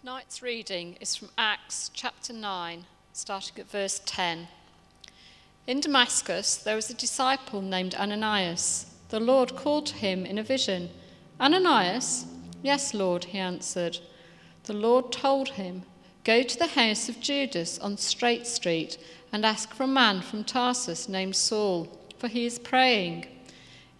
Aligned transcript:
Tonight's 0.00 0.40
reading 0.40 0.96
is 1.02 1.14
from 1.14 1.28
Acts 1.36 1.90
chapter 1.92 2.32
9, 2.32 2.86
starting 3.12 3.58
at 3.58 3.70
verse 3.70 4.00
10. 4.06 4.48
In 5.66 5.80
Damascus, 5.80 6.56
there 6.56 6.76
was 6.76 6.88
a 6.88 6.94
disciple 6.94 7.60
named 7.60 7.94
Ananias. 7.96 8.86
The 9.10 9.20
Lord 9.20 9.54
called 9.54 9.84
to 9.88 9.94
him 9.94 10.24
in 10.24 10.38
a 10.38 10.42
vision 10.42 10.88
Ananias? 11.38 12.24
Yes, 12.62 12.94
Lord, 12.94 13.24
he 13.24 13.38
answered. 13.38 13.98
The 14.64 14.72
Lord 14.72 15.12
told 15.12 15.50
him, 15.50 15.82
Go 16.24 16.42
to 16.42 16.58
the 16.58 16.68
house 16.68 17.10
of 17.10 17.20
Judas 17.20 17.78
on 17.78 17.98
Straight 17.98 18.46
Street 18.46 18.96
and 19.30 19.44
ask 19.44 19.74
for 19.74 19.82
a 19.82 19.86
man 19.86 20.22
from 20.22 20.42
Tarsus 20.42 21.06
named 21.06 21.36
Saul, 21.36 21.86
for 22.16 22.28
he 22.28 22.46
is 22.46 22.58
praying. 22.58 23.26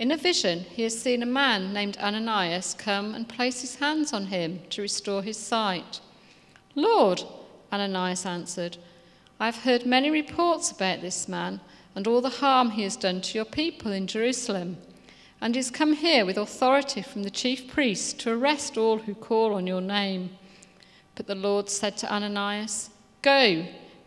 In 0.02 0.10
a 0.10 0.16
vision, 0.16 0.66
he 0.74 0.82
has 0.82 1.00
seen 1.00 1.22
a 1.22 1.26
man 1.26 1.72
named 1.72 1.96
Ananias 1.98 2.74
come 2.74 3.14
and 3.14 3.28
place 3.28 3.60
his 3.60 3.76
hands 3.76 4.12
on 4.12 4.26
him 4.26 4.58
to 4.70 4.82
restore 4.82 5.22
his 5.22 5.36
sight. 5.36 6.00
Lord, 6.74 7.22
Ananias 7.72 8.26
answered, 8.26 8.78
I 9.38 9.46
have 9.46 9.58
heard 9.58 9.86
many 9.86 10.10
reports 10.10 10.72
about 10.72 11.02
this 11.02 11.28
man 11.28 11.60
and 11.94 12.08
all 12.08 12.20
the 12.20 12.40
harm 12.42 12.72
he 12.72 12.82
has 12.82 12.96
done 12.96 13.20
to 13.20 13.38
your 13.38 13.44
people 13.44 13.92
in 13.92 14.08
Jerusalem, 14.08 14.78
and 15.40 15.54
he 15.54 15.60
has 15.60 15.70
come 15.70 15.92
here 15.92 16.26
with 16.26 16.36
authority 16.36 17.00
from 17.02 17.22
the 17.22 17.30
chief 17.30 17.68
priests 17.68 18.12
to 18.14 18.32
arrest 18.32 18.76
all 18.76 18.98
who 18.98 19.14
call 19.14 19.54
on 19.54 19.68
your 19.68 19.80
name. 19.80 20.30
But 21.14 21.28
the 21.28 21.36
Lord 21.36 21.70
said 21.70 21.96
to 21.98 22.12
Ananias, 22.12 22.90
Go. 23.22 23.68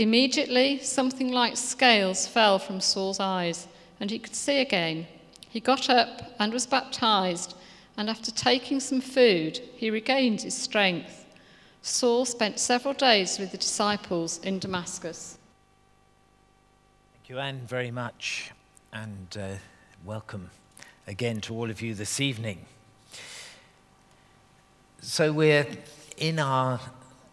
Immediately, 0.00 0.78
something 0.78 1.30
like 1.30 1.58
scales 1.58 2.26
fell 2.26 2.58
from 2.58 2.80
Saul's 2.80 3.20
eyes, 3.20 3.68
and 4.00 4.10
he 4.10 4.18
could 4.18 4.34
see 4.34 4.58
again. 4.58 5.06
He 5.50 5.60
got 5.60 5.90
up 5.90 6.22
and 6.38 6.54
was 6.54 6.66
baptized, 6.66 7.54
and 7.98 8.08
after 8.08 8.30
taking 8.30 8.80
some 8.80 9.02
food, 9.02 9.58
he 9.76 9.90
regained 9.90 10.40
his 10.40 10.56
strength. 10.56 11.26
Saul 11.82 12.24
spent 12.24 12.58
several 12.58 12.94
days 12.94 13.38
with 13.38 13.52
the 13.52 13.58
disciples 13.58 14.38
in 14.38 14.58
Damascus. 14.58 15.36
Thank 17.12 17.28
you, 17.28 17.38
Anne, 17.38 17.60
very 17.66 17.90
much, 17.90 18.52
and 18.94 19.36
uh, 19.38 19.56
welcome 20.02 20.48
again 21.06 21.42
to 21.42 21.54
all 21.54 21.68
of 21.68 21.82
you 21.82 21.94
this 21.94 22.20
evening. 22.20 22.64
So, 25.02 25.30
we're 25.30 25.66
in 26.16 26.38
our 26.38 26.80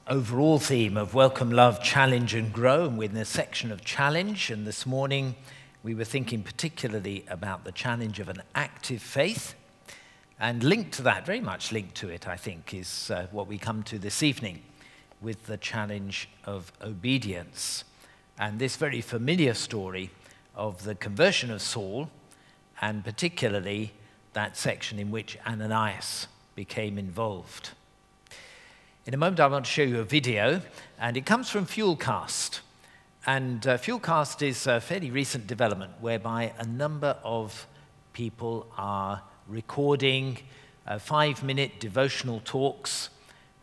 overall 0.10 0.58
theme 0.58 0.96
of 0.96 1.14
welcome, 1.14 1.52
love, 1.52 1.84
challenge, 1.84 2.34
and 2.34 2.54
grow. 2.54 2.86
And 2.86 2.98
we're 2.98 3.10
in 3.10 3.18
a 3.18 3.26
section 3.26 3.74
of 3.74 3.84
challenge. 3.84 4.50
And 4.50 4.66
this 4.66 4.86
morning 4.86 5.36
we 5.84 5.94
were 5.94 6.06
thinking 6.06 6.44
particularly 6.44 7.26
about 7.28 7.66
the 7.66 7.74
challenge 7.74 8.20
of 8.20 8.30
an 8.30 8.42
active 8.56 9.02
faith. 9.02 9.54
And 10.40 10.64
linked 10.64 10.94
to 10.94 11.02
that, 11.02 11.26
very 11.26 11.42
much 11.42 11.74
linked 11.74 11.96
to 11.96 12.10
it, 12.10 12.28
I 12.28 12.38
think, 12.38 12.74
is 12.74 13.12
uh, 13.12 13.28
what 13.32 13.48
we 13.48 13.58
come 13.58 13.84
to 13.84 14.00
this 14.00 14.24
evening 14.24 14.62
with 15.20 15.46
the 15.48 15.58
challenge 15.58 16.30
of 16.46 16.72
obedience. 16.82 17.84
And 18.40 18.60
this 18.60 18.78
very 18.78 19.02
familiar 19.02 19.56
story 19.56 20.12
of 20.56 20.84
the 20.84 20.96
conversion 20.96 21.52
of 21.52 21.62
Saul, 21.62 22.10
and 22.80 23.04
particularly 23.04 23.92
that 24.34 24.56
section 24.56 25.00
in 25.00 25.12
which 25.12 25.38
Ananias 25.46 26.28
became 26.56 26.98
involved. 26.98 27.72
In 29.08 29.14
a 29.14 29.18
moment, 29.18 29.40
I 29.40 29.48
want 29.48 29.64
to 29.64 29.72
show 29.72 29.84
you 29.84 30.02
a 30.02 30.04
video, 30.04 30.60
and 31.00 31.16
it 31.16 31.26
comes 31.26 31.50
from 31.50 31.66
Fuelcast. 31.66 32.60
And 33.26 33.66
uh, 33.66 33.78
Fuelcast 33.78 34.46
is 34.46 34.68
a 34.68 34.82
fairly 34.82 35.12
recent 35.12 35.48
development 35.48 35.94
whereby 36.02 36.52
a 36.60 36.66
number 36.66 37.16
of 37.24 37.68
people 38.12 38.68
are 38.78 39.22
recording 39.48 40.40
uh, 40.86 41.00
five 41.00 41.42
minute 41.42 41.80
devotional 41.80 42.42
talks, 42.44 43.10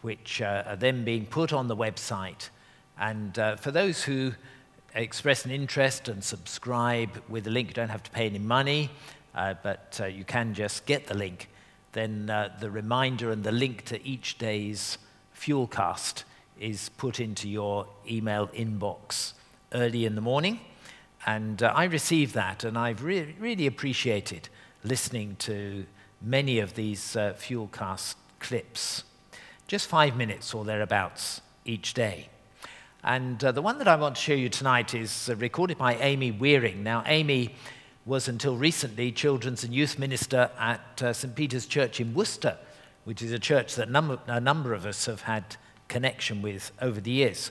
which 0.00 0.40
uh, 0.40 0.62
are 0.66 0.76
then 0.76 1.04
being 1.04 1.26
put 1.26 1.52
on 1.52 1.68
the 1.68 1.76
website. 1.76 2.48
And 2.98 3.38
uh, 3.38 3.56
for 3.56 3.70
those 3.70 4.02
who 4.02 4.32
express 4.94 5.44
an 5.44 5.50
interest 5.50 6.08
and 6.08 6.24
subscribe 6.24 7.22
with 7.28 7.44
the 7.44 7.50
link, 7.50 7.68
you 7.68 7.74
don't 7.74 7.90
have 7.90 8.04
to 8.04 8.10
pay 8.12 8.24
any 8.24 8.38
money, 8.38 8.88
uh, 9.34 9.52
but 9.62 9.98
uh, 10.02 10.06
you 10.06 10.24
can 10.24 10.54
just 10.54 10.86
get 10.86 11.06
the 11.06 11.14
link. 11.14 11.50
Then 11.92 12.32
the 12.60 12.70
reminder 12.70 13.30
and 13.30 13.44
the 13.44 13.52
link 13.52 13.84
to 13.84 14.02
each 14.06 14.38
day's 14.38 14.96
Fuelcast 15.36 16.24
is 16.58 16.88
put 16.90 17.20
into 17.20 17.48
your 17.48 17.86
email 18.08 18.48
inbox 18.48 19.32
early 19.72 20.04
in 20.04 20.14
the 20.14 20.20
morning. 20.20 20.60
And 21.26 21.62
uh, 21.62 21.72
I 21.74 21.84
received 21.84 22.34
that, 22.34 22.64
and 22.64 22.76
I've 22.76 23.02
re- 23.02 23.34
really 23.38 23.66
appreciated 23.66 24.48
listening 24.84 25.36
to 25.40 25.86
many 26.20 26.58
of 26.58 26.74
these 26.74 27.16
uh, 27.16 27.34
Fuelcast 27.38 28.14
clips. 28.40 29.04
Just 29.66 29.88
five 29.88 30.16
minutes 30.16 30.52
or 30.54 30.64
thereabouts 30.64 31.40
each 31.64 31.94
day. 31.94 32.28
And 33.02 33.42
uh, 33.42 33.52
the 33.52 33.62
one 33.62 33.78
that 33.78 33.88
I 33.88 33.96
want 33.96 34.16
to 34.16 34.20
show 34.20 34.34
you 34.34 34.48
tonight 34.48 34.94
is 34.94 35.28
uh, 35.28 35.36
recorded 35.36 35.78
by 35.78 35.96
Amy 35.96 36.30
Wearing. 36.30 36.82
Now, 36.82 37.02
Amy 37.06 37.54
was 38.06 38.28
until 38.28 38.56
recently 38.56 39.10
children's 39.12 39.64
and 39.64 39.74
youth 39.74 39.98
minister 39.98 40.50
at 40.58 41.02
uh, 41.02 41.12
St. 41.12 41.34
Peter's 41.34 41.66
Church 41.66 42.00
in 42.00 42.14
Worcester 42.14 42.58
which 43.04 43.22
is 43.22 43.32
a 43.32 43.38
church 43.38 43.74
that 43.76 43.88
a 43.88 44.40
number 44.40 44.74
of 44.74 44.86
us 44.86 45.06
have 45.06 45.22
had 45.22 45.56
connection 45.88 46.42
with 46.42 46.72
over 46.80 47.00
the 47.00 47.10
years. 47.10 47.50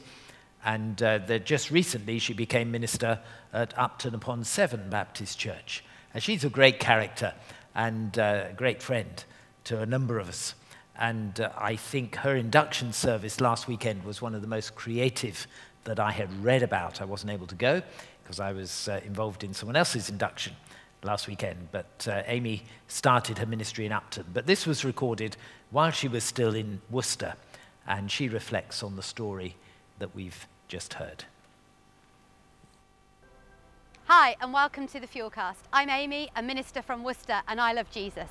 And 0.65 1.01
uh, 1.03 1.39
just 1.39 1.71
recently, 1.71 2.19
she 2.19 2.33
became 2.33 2.71
minister 2.71 3.19
at 3.51 3.77
Upton 3.77 4.15
upon 4.15 4.43
Severn 4.43 4.89
Baptist 4.89 5.37
Church. 5.37 5.83
And 6.13 6.23
she's 6.23 6.43
a 6.43 6.49
great 6.49 6.79
character 6.79 7.33
and 7.75 8.17
uh, 8.17 8.45
a 8.49 8.53
great 8.53 8.81
friend 8.81 9.23
to 9.65 9.81
a 9.81 9.85
number 9.85 10.19
of 10.19 10.29
us. 10.29 10.55
And 10.97 11.39
uh, 11.39 11.49
I 11.57 11.75
think 11.75 12.15
her 12.17 12.35
induction 12.35 12.93
service 12.93 13.41
last 13.41 13.67
weekend 13.67 14.03
was 14.03 14.21
one 14.21 14.35
of 14.35 14.41
the 14.41 14.47
most 14.47 14.75
creative 14.75 15.47
that 15.83 15.99
I 15.99 16.11
had 16.11 16.43
read 16.43 16.63
about. 16.63 17.01
I 17.01 17.05
wasn't 17.05 17.31
able 17.31 17.47
to 17.47 17.55
go 17.55 17.81
because 18.23 18.39
I 18.39 18.53
was 18.53 18.87
uh, 18.87 19.01
involved 19.05 19.43
in 19.43 19.53
someone 19.53 19.75
else's 19.75 20.09
induction 20.09 20.55
last 21.03 21.27
weekend, 21.27 21.67
but 21.71 22.07
uh, 22.09 22.23
Amy 22.27 22.63
started 22.87 23.37
her 23.37 23.45
ministry 23.45 23.85
in 23.85 23.91
Upton. 23.91 24.25
But 24.33 24.45
this 24.45 24.65
was 24.65 24.85
recorded 24.85 25.37
while 25.71 25.91
she 25.91 26.07
was 26.07 26.23
still 26.23 26.55
in 26.55 26.81
Worcester, 26.89 27.35
and 27.87 28.09
she 28.09 28.29
reflects 28.29 28.83
on 28.83 28.95
the 28.95 29.03
story 29.03 29.55
that 29.99 30.15
we've 30.15 30.47
just 30.67 30.95
heard. 30.95 31.25
Hi, 34.05 34.35
and 34.41 34.53
welcome 34.53 34.87
to 34.87 34.99
the 34.99 35.07
Fuelcast. 35.07 35.63
I'm 35.71 35.89
Amy, 35.89 36.29
a 36.35 36.43
minister 36.43 36.81
from 36.81 37.03
Worcester, 37.03 37.41
and 37.47 37.59
I 37.59 37.73
love 37.73 37.89
Jesus. 37.89 38.29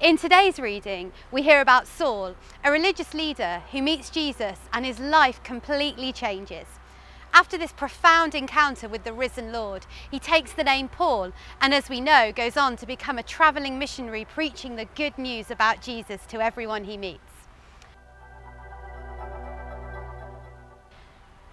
In 0.00 0.16
today's 0.16 0.58
reading, 0.58 1.12
we 1.30 1.42
hear 1.42 1.60
about 1.60 1.86
Saul, 1.86 2.34
a 2.64 2.70
religious 2.70 3.14
leader 3.14 3.62
who 3.70 3.80
meets 3.80 4.10
Jesus 4.10 4.58
and 4.72 4.84
his 4.84 4.98
life 4.98 5.42
completely 5.42 6.12
changes. 6.12 6.66
After 7.34 7.58
this 7.58 7.72
profound 7.72 8.36
encounter 8.36 8.88
with 8.88 9.02
the 9.02 9.12
risen 9.12 9.50
Lord, 9.50 9.86
he 10.08 10.20
takes 10.20 10.52
the 10.52 10.62
name 10.62 10.88
Paul 10.88 11.32
and, 11.60 11.74
as 11.74 11.88
we 11.88 12.00
know, 12.00 12.30
goes 12.30 12.56
on 12.56 12.76
to 12.76 12.86
become 12.86 13.18
a 13.18 13.24
travelling 13.24 13.76
missionary 13.76 14.24
preaching 14.24 14.76
the 14.76 14.84
good 14.94 15.18
news 15.18 15.50
about 15.50 15.82
Jesus 15.82 16.24
to 16.28 16.40
everyone 16.40 16.84
he 16.84 16.96
meets. 16.96 17.20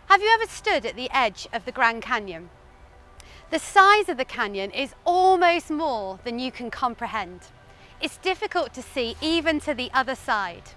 Have 0.06 0.22
you 0.22 0.30
ever 0.40 0.46
stood 0.46 0.86
at 0.86 0.96
the 0.96 1.10
edge 1.12 1.48
of 1.52 1.66
the 1.66 1.72
Grand 1.72 2.04
Canyon? 2.04 2.52
The 3.50 3.58
size 3.58 4.08
of 4.08 4.18
the 4.18 4.26
canyon 4.26 4.70
is 4.70 4.94
almost 5.04 5.72
more 5.72 6.20
than 6.24 6.38
you 6.38 6.52
can 6.52 6.70
comprehend. 6.70 7.48
It's 8.00 8.18
difficult 8.18 8.72
to 8.76 8.84
see 8.84 9.16
even 9.20 9.60
to 9.62 9.74
the 9.74 9.90
other 9.96 10.16
side. 10.16 10.74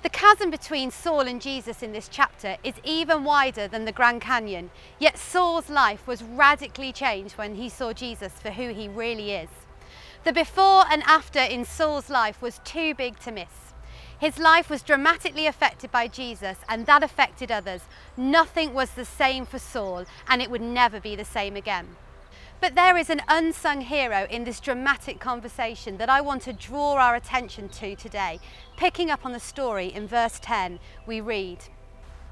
The 0.00 0.08
chasm 0.10 0.50
between 0.50 0.92
Saul 0.92 1.22
and 1.22 1.42
Jesus 1.42 1.82
in 1.82 1.92
this 1.92 2.08
chapter 2.08 2.56
is 2.62 2.74
even 2.84 3.24
wider 3.24 3.66
than 3.66 3.84
the 3.84 3.90
Grand 3.90 4.20
Canyon, 4.20 4.70
yet 5.00 5.18
Saul's 5.18 5.68
life 5.68 6.06
was 6.06 6.22
radically 6.22 6.92
changed 6.92 7.36
when 7.36 7.56
he 7.56 7.68
saw 7.68 7.92
Jesus 7.92 8.34
for 8.34 8.50
who 8.50 8.72
he 8.72 8.86
really 8.86 9.32
is. 9.32 9.48
The 10.22 10.32
before 10.32 10.84
and 10.88 11.02
after 11.02 11.40
in 11.40 11.64
Saul's 11.64 12.08
life 12.08 12.40
was 12.40 12.60
too 12.64 12.94
big 12.94 13.18
to 13.20 13.32
miss. 13.32 13.72
His 14.20 14.38
life 14.38 14.70
was 14.70 14.82
dramatically 14.82 15.46
affected 15.46 15.90
by 15.90 16.06
Jesus, 16.06 16.58
and 16.68 16.86
that 16.86 17.02
affected 17.02 17.50
others. 17.50 17.82
Nothing 18.16 18.74
was 18.74 18.90
the 18.90 19.04
same 19.04 19.46
for 19.46 19.58
Saul, 19.58 20.04
and 20.28 20.40
it 20.40 20.50
would 20.50 20.60
never 20.60 21.00
be 21.00 21.16
the 21.16 21.24
same 21.24 21.56
again. 21.56 21.96
But 22.60 22.74
there 22.74 22.96
is 22.96 23.08
an 23.08 23.22
unsung 23.28 23.82
hero 23.82 24.26
in 24.28 24.42
this 24.42 24.58
dramatic 24.58 25.20
conversation 25.20 25.96
that 25.98 26.08
I 26.08 26.20
want 26.20 26.42
to 26.42 26.52
draw 26.52 26.94
our 26.94 27.14
attention 27.14 27.68
to 27.68 27.94
today. 27.94 28.40
Picking 28.76 29.10
up 29.10 29.24
on 29.24 29.32
the 29.32 29.38
story 29.38 29.86
in 29.86 30.08
verse 30.08 30.40
10, 30.40 30.80
we 31.06 31.20
read 31.20 31.58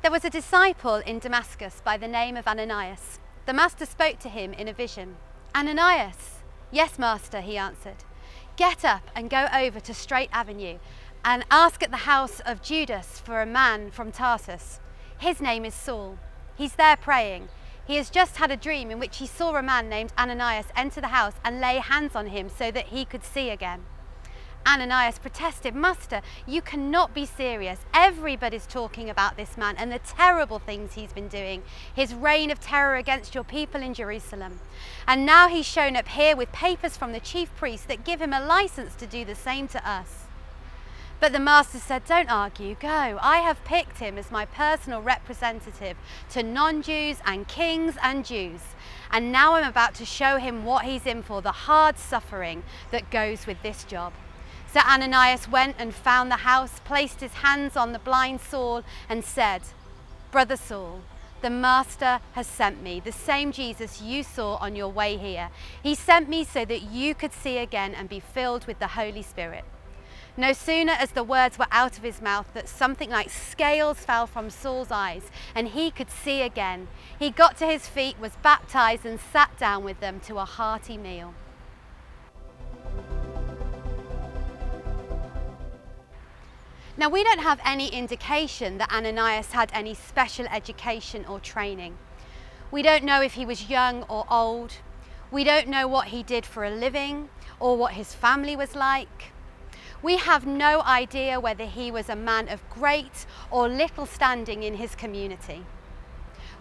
There 0.02 0.10
was 0.10 0.24
a 0.24 0.30
disciple 0.30 0.96
in 0.96 1.20
Damascus 1.20 1.80
by 1.84 1.96
the 1.96 2.08
name 2.08 2.36
of 2.36 2.48
Ananias. 2.48 3.20
The 3.46 3.52
master 3.52 3.86
spoke 3.86 4.18
to 4.20 4.28
him 4.28 4.52
in 4.52 4.66
a 4.66 4.72
vision. 4.72 5.16
Ananias, 5.54 6.42
yes, 6.72 6.98
master, 6.98 7.40
he 7.40 7.56
answered. 7.56 8.02
Get 8.56 8.84
up 8.84 9.08
and 9.14 9.30
go 9.30 9.46
over 9.54 9.78
to 9.78 9.94
Straight 9.94 10.30
Avenue 10.32 10.78
and 11.24 11.44
ask 11.52 11.84
at 11.84 11.92
the 11.92 11.98
house 11.98 12.40
of 12.40 12.62
Judas 12.62 13.20
for 13.20 13.40
a 13.40 13.46
man 13.46 13.92
from 13.92 14.10
Tarsus. 14.10 14.80
His 15.18 15.40
name 15.40 15.64
is 15.64 15.74
Saul. 15.74 16.18
He's 16.56 16.74
there 16.74 16.96
praying. 16.96 17.48
He 17.86 17.96
has 17.96 18.10
just 18.10 18.36
had 18.36 18.50
a 18.50 18.56
dream 18.56 18.90
in 18.90 18.98
which 18.98 19.18
he 19.18 19.26
saw 19.26 19.54
a 19.54 19.62
man 19.62 19.88
named 19.88 20.12
Ananias 20.18 20.66
enter 20.74 21.00
the 21.00 21.08
house 21.08 21.34
and 21.44 21.60
lay 21.60 21.76
hands 21.76 22.16
on 22.16 22.26
him 22.28 22.48
so 22.48 22.70
that 22.70 22.86
he 22.86 23.04
could 23.04 23.24
see 23.24 23.50
again. 23.50 23.84
Ananias 24.66 25.20
protested, 25.20 25.76
Master, 25.76 26.22
you 26.44 26.60
cannot 26.60 27.14
be 27.14 27.24
serious. 27.24 27.78
Everybody's 27.94 28.66
talking 28.66 29.08
about 29.08 29.36
this 29.36 29.56
man 29.56 29.76
and 29.78 29.92
the 29.92 30.00
terrible 30.00 30.58
things 30.58 30.94
he's 30.94 31.12
been 31.12 31.28
doing, 31.28 31.62
his 31.94 32.12
reign 32.12 32.50
of 32.50 32.58
terror 32.58 32.96
against 32.96 33.32
your 33.32 33.44
people 33.44 33.80
in 33.80 33.94
Jerusalem. 33.94 34.58
And 35.06 35.24
now 35.24 35.46
he's 35.48 35.66
shown 35.66 35.94
up 35.94 36.08
here 36.08 36.34
with 36.34 36.50
papers 36.50 36.96
from 36.96 37.12
the 37.12 37.20
chief 37.20 37.54
priests 37.54 37.86
that 37.86 38.04
give 38.04 38.20
him 38.20 38.32
a 38.32 38.44
license 38.44 38.96
to 38.96 39.06
do 39.06 39.24
the 39.24 39.36
same 39.36 39.68
to 39.68 39.88
us. 39.88 40.25
But 41.18 41.32
the 41.32 41.38
master 41.38 41.78
said, 41.78 42.04
Don't 42.04 42.30
argue, 42.30 42.74
go. 42.74 43.18
I 43.22 43.38
have 43.38 43.64
picked 43.64 43.98
him 43.98 44.18
as 44.18 44.30
my 44.30 44.44
personal 44.44 45.00
representative 45.00 45.96
to 46.30 46.42
non 46.42 46.82
Jews 46.82 47.18
and 47.24 47.48
kings 47.48 47.96
and 48.02 48.24
Jews. 48.24 48.60
And 49.10 49.32
now 49.32 49.54
I'm 49.54 49.68
about 49.68 49.94
to 49.94 50.04
show 50.04 50.36
him 50.36 50.64
what 50.64 50.84
he's 50.84 51.06
in 51.06 51.22
for 51.22 51.40
the 51.40 51.52
hard 51.52 51.98
suffering 51.98 52.64
that 52.90 53.10
goes 53.10 53.46
with 53.46 53.62
this 53.62 53.84
job. 53.84 54.12
So 54.72 54.80
Ananias 54.80 55.48
went 55.48 55.76
and 55.78 55.94
found 55.94 56.30
the 56.30 56.36
house, 56.36 56.80
placed 56.84 57.20
his 57.20 57.32
hands 57.34 57.76
on 57.76 57.92
the 57.92 57.98
blind 57.98 58.42
Saul, 58.42 58.82
and 59.08 59.24
said, 59.24 59.62
Brother 60.30 60.56
Saul, 60.56 61.00
the 61.40 61.48
Master 61.48 62.20
has 62.32 62.46
sent 62.46 62.82
me, 62.82 63.00
the 63.00 63.12
same 63.12 63.52
Jesus 63.52 64.02
you 64.02 64.22
saw 64.22 64.56
on 64.56 64.76
your 64.76 64.88
way 64.88 65.16
here. 65.16 65.48
He 65.82 65.94
sent 65.94 66.28
me 66.28 66.44
so 66.44 66.66
that 66.66 66.82
you 66.82 67.14
could 67.14 67.32
see 67.32 67.56
again 67.56 67.94
and 67.94 68.08
be 68.08 68.20
filled 68.20 68.66
with 68.66 68.80
the 68.80 68.88
Holy 68.88 69.22
Spirit. 69.22 69.64
No 70.38 70.52
sooner 70.52 70.92
as 70.92 71.12
the 71.12 71.24
words 71.24 71.58
were 71.58 71.66
out 71.70 71.96
of 71.96 72.02
his 72.02 72.20
mouth 72.20 72.52
that 72.52 72.68
something 72.68 73.08
like 73.08 73.30
scales 73.30 74.00
fell 74.00 74.26
from 74.26 74.50
Saul's 74.50 74.90
eyes 74.90 75.30
and 75.54 75.68
he 75.68 75.90
could 75.90 76.10
see 76.10 76.42
again. 76.42 76.88
He 77.18 77.30
got 77.30 77.56
to 77.58 77.66
his 77.66 77.88
feet, 77.88 78.20
was 78.20 78.36
baptized, 78.42 79.06
and 79.06 79.18
sat 79.18 79.56
down 79.58 79.82
with 79.82 79.98
them 80.00 80.20
to 80.26 80.36
a 80.36 80.44
hearty 80.44 80.98
meal. 80.98 81.32
Now, 86.98 87.08
we 87.08 87.24
don't 87.24 87.40
have 87.40 87.60
any 87.64 87.88
indication 87.88 88.76
that 88.78 88.92
Ananias 88.92 89.52
had 89.52 89.70
any 89.72 89.94
special 89.94 90.46
education 90.48 91.24
or 91.26 91.40
training. 91.40 91.96
We 92.70 92.82
don't 92.82 93.04
know 93.04 93.22
if 93.22 93.34
he 93.34 93.46
was 93.46 93.70
young 93.70 94.02
or 94.04 94.26
old. 94.30 94.72
We 95.30 95.44
don't 95.44 95.68
know 95.68 95.88
what 95.88 96.08
he 96.08 96.22
did 96.22 96.44
for 96.44 96.64
a 96.64 96.70
living 96.70 97.30
or 97.58 97.76
what 97.76 97.92
his 97.92 98.14
family 98.14 98.54
was 98.54 98.74
like. 98.74 99.32
We 100.06 100.18
have 100.18 100.46
no 100.46 100.82
idea 100.82 101.40
whether 101.40 101.64
he 101.64 101.90
was 101.90 102.08
a 102.08 102.14
man 102.14 102.48
of 102.48 102.62
great 102.70 103.26
or 103.50 103.68
little 103.68 104.06
standing 104.06 104.62
in 104.62 104.74
his 104.74 104.94
community. 104.94 105.66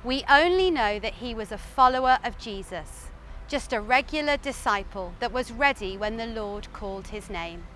We 0.03 0.23
only 0.27 0.71
know 0.71 0.97
that 0.97 1.13
he 1.21 1.35
was 1.35 1.51
a 1.51 1.59
follower 1.59 2.17
of 2.23 2.39
Jesus, 2.39 3.09
just 3.47 3.71
a 3.71 3.79
regular 3.79 4.37
disciple 4.37 5.13
that 5.19 5.31
was 5.31 5.51
ready 5.51 5.95
when 5.95 6.17
the 6.17 6.25
Lord 6.25 6.73
called 6.73 7.09
his 7.09 7.29
name. 7.29 7.67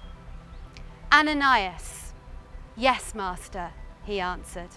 Ananias, 1.14 2.14
Yes, 2.76 3.14
Master, 3.14 3.70
he 4.04 4.20
answered. 4.20 4.72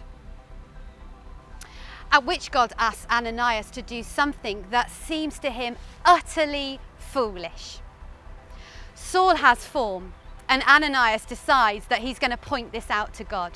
At 2.10 2.26
which 2.26 2.50
God 2.50 2.74
asks 2.76 3.06
Ananias 3.10 3.70
to 3.70 3.80
do 3.80 4.02
something 4.02 4.66
that 4.68 4.90
seems 4.90 5.38
to 5.38 5.48
him 5.48 5.76
utterly 6.04 6.80
foolish. 6.98 7.78
Saul 8.94 9.36
has 9.36 9.64
form, 9.64 10.12
and 10.52 10.62
Ananias 10.64 11.24
decides 11.24 11.86
that 11.86 12.00
he's 12.00 12.18
going 12.18 12.30
to 12.30 12.36
point 12.36 12.72
this 12.72 12.90
out 12.90 13.14
to 13.14 13.24
God. 13.24 13.52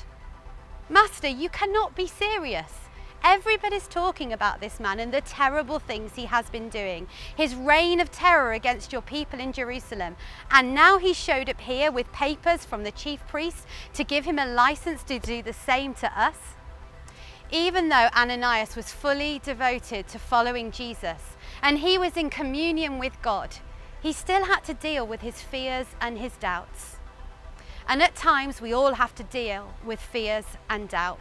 Master, 0.89 1.27
you 1.27 1.47
cannot 1.47 1.95
be 1.95 2.07
serious. 2.07 2.73
Everybody's 3.23 3.87
talking 3.87 4.33
about 4.33 4.61
this 4.61 4.79
man 4.79 4.99
and 4.99 5.13
the 5.13 5.21
terrible 5.21 5.77
things 5.77 6.15
he 6.15 6.25
has 6.25 6.49
been 6.49 6.69
doing, 6.69 7.05
his 7.35 7.53
reign 7.53 7.99
of 7.99 8.09
terror 8.09 8.51
against 8.51 8.91
your 8.91 9.03
people 9.03 9.39
in 9.39 9.53
Jerusalem. 9.53 10.15
And 10.49 10.73
now 10.73 10.97
he 10.97 11.13
showed 11.13 11.49
up 11.49 11.61
here 11.61 11.91
with 11.91 12.11
papers 12.13 12.65
from 12.65 12.83
the 12.83 12.91
chief 12.91 13.19
priest 13.27 13.67
to 13.93 14.03
give 14.03 14.25
him 14.25 14.39
a 14.39 14.47
license 14.47 15.03
to 15.03 15.19
do 15.19 15.43
the 15.43 15.53
same 15.53 15.93
to 15.95 16.19
us. 16.19 16.55
Even 17.51 17.89
though 17.89 18.09
Ananias 18.17 18.75
was 18.75 18.91
fully 18.91 19.39
devoted 19.45 20.07
to 20.07 20.17
following 20.17 20.71
Jesus 20.71 21.37
and 21.61 21.77
he 21.77 21.99
was 21.99 22.17
in 22.17 22.31
communion 22.31 22.97
with 22.97 23.21
God, 23.21 23.57
he 24.01 24.13
still 24.13 24.45
had 24.45 24.63
to 24.65 24.73
deal 24.73 25.05
with 25.05 25.21
his 25.21 25.41
fears 25.41 25.87
and 25.99 26.17
his 26.17 26.33
doubts. 26.37 26.97
And 27.87 28.01
at 28.01 28.15
times 28.15 28.61
we 28.61 28.73
all 28.73 28.95
have 28.95 29.15
to 29.15 29.23
deal 29.23 29.73
with 29.85 29.99
fears 29.99 30.45
and 30.69 30.89
doubt. 30.89 31.19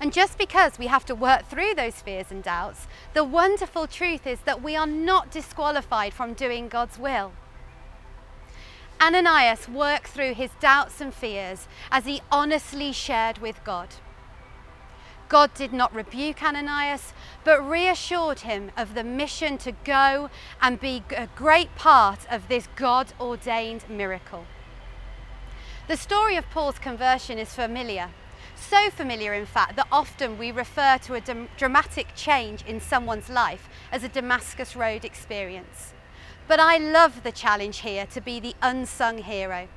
And 0.00 0.12
just 0.12 0.38
because 0.38 0.78
we 0.78 0.86
have 0.86 1.04
to 1.06 1.14
work 1.14 1.46
through 1.46 1.74
those 1.74 2.00
fears 2.00 2.30
and 2.30 2.42
doubts, 2.42 2.86
the 3.14 3.24
wonderful 3.24 3.86
truth 3.86 4.26
is 4.26 4.40
that 4.40 4.62
we 4.62 4.76
are 4.76 4.86
not 4.86 5.30
disqualified 5.30 6.12
from 6.12 6.34
doing 6.34 6.68
God's 6.68 6.98
will. 6.98 7.32
Ananias 9.00 9.68
worked 9.68 10.08
through 10.08 10.34
his 10.34 10.50
doubts 10.60 11.00
and 11.00 11.14
fears 11.14 11.68
as 11.90 12.04
he 12.04 12.20
honestly 12.30 12.92
shared 12.92 13.38
with 13.38 13.62
God. 13.64 13.88
God 15.28 15.52
did 15.54 15.72
not 15.72 15.94
rebuke 15.94 16.42
Ananias, 16.42 17.12
but 17.44 17.60
reassured 17.60 18.40
him 18.40 18.70
of 18.76 18.94
the 18.94 19.04
mission 19.04 19.58
to 19.58 19.72
go 19.72 20.30
and 20.60 20.80
be 20.80 21.02
a 21.16 21.28
great 21.36 21.74
part 21.74 22.20
of 22.30 22.48
this 22.48 22.68
God 22.76 23.12
ordained 23.20 23.88
miracle. 23.88 24.46
The 25.86 25.96
story 25.96 26.36
of 26.36 26.48
Paul's 26.50 26.78
conversion 26.78 27.38
is 27.38 27.54
familiar. 27.54 28.10
So 28.56 28.90
familiar, 28.90 29.32
in 29.32 29.46
fact, 29.46 29.76
that 29.76 29.86
often 29.92 30.36
we 30.36 30.50
refer 30.50 30.98
to 30.98 31.14
a 31.14 31.48
dramatic 31.56 32.08
change 32.14 32.64
in 32.66 32.80
someone's 32.80 33.30
life 33.30 33.68
as 33.92 34.02
a 34.02 34.08
Damascus 34.08 34.74
Road 34.76 35.04
experience. 35.04 35.94
But 36.46 36.60
I 36.60 36.76
love 36.78 37.22
the 37.22 37.32
challenge 37.32 37.78
here 37.78 38.06
to 38.06 38.20
be 38.20 38.40
the 38.40 38.54
unsung 38.60 39.18
hero. 39.18 39.68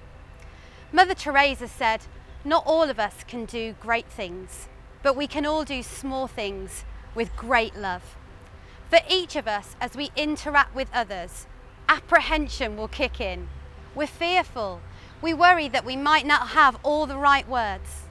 Mother 0.91 1.13
Teresa 1.13 1.67
said, 1.67 2.01
Not 2.43 2.63
all 2.65 2.89
of 2.89 2.99
us 2.99 3.23
can 3.27 3.45
do 3.45 3.75
great 3.79 4.07
things, 4.07 4.67
but 5.03 5.15
we 5.15 5.27
can 5.27 5.45
all 5.45 5.63
do 5.63 5.83
small 5.83 6.27
things 6.27 6.83
with 7.15 7.35
great 7.35 7.75
love. 7.75 8.15
For 8.89 8.99
each 9.09 9.35
of 9.35 9.47
us, 9.47 9.75
as 9.79 9.95
we 9.95 10.11
interact 10.15 10.75
with 10.75 10.89
others, 10.93 11.47
apprehension 11.87 12.77
will 12.77 12.87
kick 12.87 13.19
in. 13.21 13.47
We're 13.95 14.07
fearful. 14.07 14.81
We 15.21 15.33
worry 15.33 15.67
that 15.69 15.85
we 15.85 15.95
might 15.95 16.25
not 16.25 16.49
have 16.49 16.79
all 16.83 17.05
the 17.05 17.17
right 17.17 17.47
words. 17.47 18.03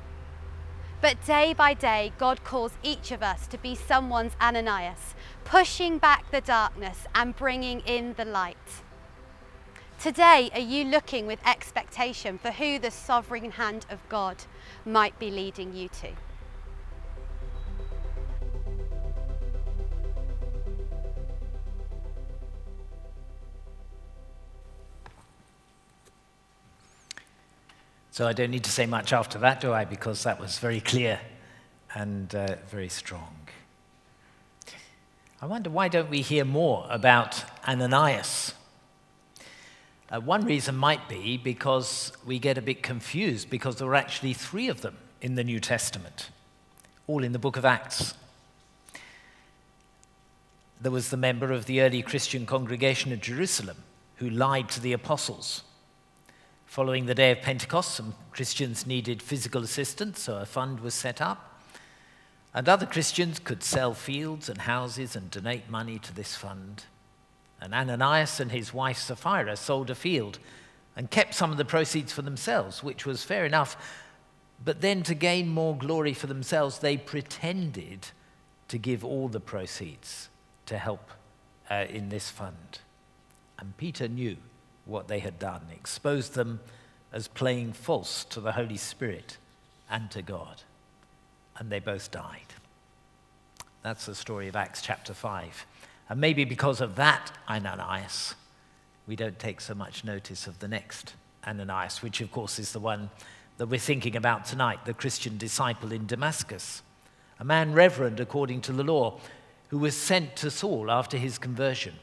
But 1.01 1.25
day 1.25 1.55
by 1.55 1.73
day, 1.75 2.13
God 2.19 2.45
calls 2.45 2.73
each 2.83 3.11
of 3.11 3.23
us 3.23 3.47
to 3.49 3.59
be 3.59 3.75
someone's 3.75 4.37
Ananias, 4.41 5.15
pushing 5.45 5.99
back 5.99 6.31
the 6.31 6.43
darkness 6.43 7.07
and 7.15 7.35
bringing 7.35 7.81
in 7.81 8.15
the 8.15 8.27
light. 8.27 8.83
Today, 9.99 10.51
are 10.55 10.61
you 10.61 10.85
looking 10.85 11.27
with 11.27 11.47
expectation 11.47 12.39
for 12.39 12.51
who 12.51 12.79
the 12.79 12.91
sovereign 12.91 13.53
hand 13.53 13.87
of 13.91 14.07
God 14.09 14.45
might 14.85 15.19
be 15.19 15.31
leading 15.31 15.75
you 15.75 15.89
to? 15.89 16.13
So 28.21 28.29
I 28.29 28.35
don't 28.35 28.51
need 28.51 28.65
to 28.65 28.71
say 28.71 28.85
much 28.85 29.15
after 29.15 29.39
that, 29.39 29.63
do 29.63 29.73
I? 29.73 29.87
Because 29.87 30.25
that 30.25 30.39
was 30.39 30.59
very 30.59 30.83
clear 30.83 31.21
and 31.95 32.35
uh, 32.35 32.57
very 32.69 32.91
strong. 32.91 33.35
I 35.41 35.47
wonder 35.47 35.71
why 35.71 35.89
don't 35.89 36.11
we 36.11 36.21
hear 36.21 36.45
more 36.45 36.87
about 36.91 37.43
Ananias? 37.67 38.53
Uh, 40.11 40.21
one 40.21 40.45
reason 40.45 40.77
might 40.77 41.09
be 41.09 41.39
because 41.39 42.13
we 42.27 42.39
get 42.39 42.59
a 42.59 42.61
bit 42.61 42.83
confused 42.83 43.49
because 43.49 43.77
there 43.77 43.87
were 43.87 43.95
actually 43.95 44.35
three 44.35 44.69
of 44.69 44.83
them 44.83 44.99
in 45.23 45.37
the 45.37 45.43
New 45.43 45.59
Testament, 45.59 46.29
all 47.07 47.25
in 47.25 47.33
the 47.33 47.39
book 47.39 47.57
of 47.57 47.65
Acts. 47.65 48.13
There 50.79 50.93
was 50.93 51.09
the 51.09 51.17
member 51.17 51.53
of 51.53 51.65
the 51.65 51.81
early 51.81 52.03
Christian 52.03 52.45
congregation 52.45 53.13
at 53.13 53.23
Jerusalem 53.23 53.79
who 54.17 54.29
lied 54.29 54.69
to 54.69 54.81
the 54.81 54.93
apostles 54.93 55.63
Following 56.71 57.07
the 57.07 57.17
day 57.17 57.33
of 57.33 57.43
Pentecost, 57.43 57.97
some 57.97 58.15
Christians 58.31 58.87
needed 58.87 59.21
physical 59.25 59.65
assistance, 59.65 60.21
so 60.21 60.37
a 60.37 60.47
fund 60.47 60.79
was 60.79 60.95
set 60.95 61.21
up. 61.21 61.61
And 62.55 62.69
other 62.69 62.87
Christians 62.87 63.41
could 63.41 63.65
sell 63.65 63.93
fields 63.93 64.49
and 64.49 64.57
houses 64.57 65.17
and 65.17 65.33
donate 65.33 65.69
money 65.69 65.99
to 65.99 66.15
this 66.15 66.37
fund. 66.37 66.85
And 67.61 67.75
Ananias 67.75 68.39
and 68.39 68.53
his 68.53 68.73
wife 68.73 68.99
Sapphira 68.99 69.57
sold 69.57 69.91
a 69.91 69.97
field 69.97 70.39
and 70.95 71.11
kept 71.11 71.35
some 71.35 71.51
of 71.51 71.57
the 71.57 71.65
proceeds 71.65 72.13
for 72.13 72.23
themselves, 72.23 72.85
which 72.85 73.05
was 73.05 73.25
fair 73.25 73.45
enough, 73.45 73.77
But 74.65 74.81
then, 74.81 75.03
to 75.03 75.15
gain 75.17 75.49
more 75.49 75.77
glory 75.77 76.15
for 76.15 76.29
themselves, 76.29 76.79
they 76.79 76.97
pretended 76.97 78.07
to 78.69 78.79
give 78.79 79.05
all 79.05 79.27
the 79.27 79.41
proceeds 79.41 80.29
to 80.67 80.79
help 80.79 81.11
uh, 81.69 81.87
in 81.89 82.11
this 82.11 82.31
fund. 82.31 82.79
And 83.59 83.77
Peter 83.77 84.07
knew 84.07 84.37
what 84.91 85.09
they 85.09 85.21
had 85.21 85.39
done, 85.39 85.63
exposed 85.73 86.35
them 86.35 86.61
as 87.13 87.29
playing 87.29 87.73
false 87.73 88.25
to 88.25 88.41
the 88.41 88.53
Holy 88.53 88.77
Spirit 88.77 89.39
and 89.89 90.11
to 90.11 90.23
God. 90.23 90.63
And 91.57 91.71
they 91.71 91.81
both 91.81 92.11
died. 92.11 92.55
That's 93.83 94.07
the 94.07 94.15
story 94.15 94.49
of 94.49 94.57
Acts 94.57 94.83
chapter 94.83 95.15
5. 95.15 95.67
And 96.09 96.21
maybe 96.21 96.45
because 96.45 96.81
of 96.81 96.97
that 96.97 97.33
Ananias, 97.49 98.35
we 99.07 99.17
don't 99.17 99.39
take 99.39 99.61
so 99.61 99.75
much 99.75 100.05
notice 100.05 100.47
of 100.47 100.59
the 100.59 100.69
next 100.69 101.15
Ananias, 101.47 102.03
which 102.03 102.21
of 102.21 102.31
course 102.31 102.59
is 102.59 102.73
the 102.73 102.81
one 102.81 103.11
that 103.57 103.67
we're 103.67 103.79
thinking 103.79 104.17
about 104.17 104.45
tonight, 104.45 104.85
the 104.85 104.95
Christian 104.95 105.39
disciple 105.39 105.93
in 105.93 106.07
Damascus, 106.07 106.83
a 107.39 107.45
man 107.45 107.73
reverend 107.73 108.21
according 108.21 108.61
to 108.63 108.73
the 108.73 108.85
law, 108.85 109.19
who 109.69 109.79
was 109.79 109.97
sent 109.97 110.37
to 110.37 110.51
Saul 110.51 110.91
after 110.91 111.17
his 111.17 111.39
conversion. 111.39 111.95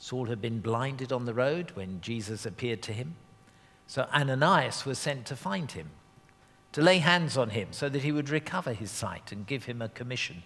Saul 0.00 0.24
had 0.26 0.40
been 0.40 0.60
blinded 0.60 1.12
on 1.12 1.26
the 1.26 1.34
road 1.34 1.72
when 1.74 2.00
Jesus 2.00 2.46
appeared 2.46 2.80
to 2.82 2.92
him. 2.92 3.16
So 3.86 4.08
Ananias 4.14 4.86
was 4.86 4.98
sent 4.98 5.26
to 5.26 5.36
find 5.36 5.70
him, 5.70 5.90
to 6.72 6.80
lay 6.80 6.98
hands 6.98 7.36
on 7.36 7.50
him 7.50 7.68
so 7.70 7.90
that 7.90 8.02
he 8.02 8.10
would 8.10 8.30
recover 8.30 8.72
his 8.72 8.90
sight 8.90 9.30
and 9.30 9.46
give 9.46 9.66
him 9.66 9.82
a 9.82 9.90
commission 9.90 10.42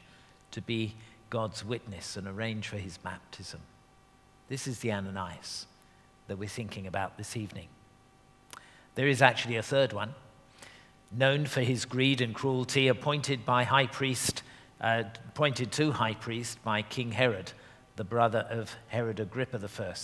to 0.51 0.61
be 0.61 0.97
God's 1.31 1.65
witness 1.65 2.17
and 2.17 2.27
arrange 2.27 2.67
for 2.67 2.79
his 2.79 2.99
baptism. 2.99 3.61
This 4.49 4.67
is 4.67 4.81
the 4.81 4.93
Ananias 4.93 5.67
that 6.27 6.37
we're 6.37 6.49
thinking 6.49 6.89
about 6.89 7.17
this 7.17 7.37
evening. 7.37 7.69
There 8.97 9.07
is 9.07 9.23
actually 9.23 9.57
a 9.57 9.63
third 9.63 9.93
one, 9.93 10.15
known 11.13 11.47
for 11.47 11.61
his 11.61 11.85
greed 11.85 12.21
and 12.21 12.35
cruelty, 12.35 12.89
appointed 12.89 13.47
by 13.47 13.63
high 13.63 13.87
priest, 13.87 14.43
uh, 14.81 15.05
appointed 15.29 15.71
to 15.73 15.93
high 15.93 16.15
priest 16.15 16.63
by 16.65 16.83
King 16.83 17.13
Herod, 17.13 17.53
the 17.97 18.05
brother 18.05 18.47
of 18.51 18.75
Herod 18.89 19.21
Agrippa 19.21 19.61
I. 19.79 19.95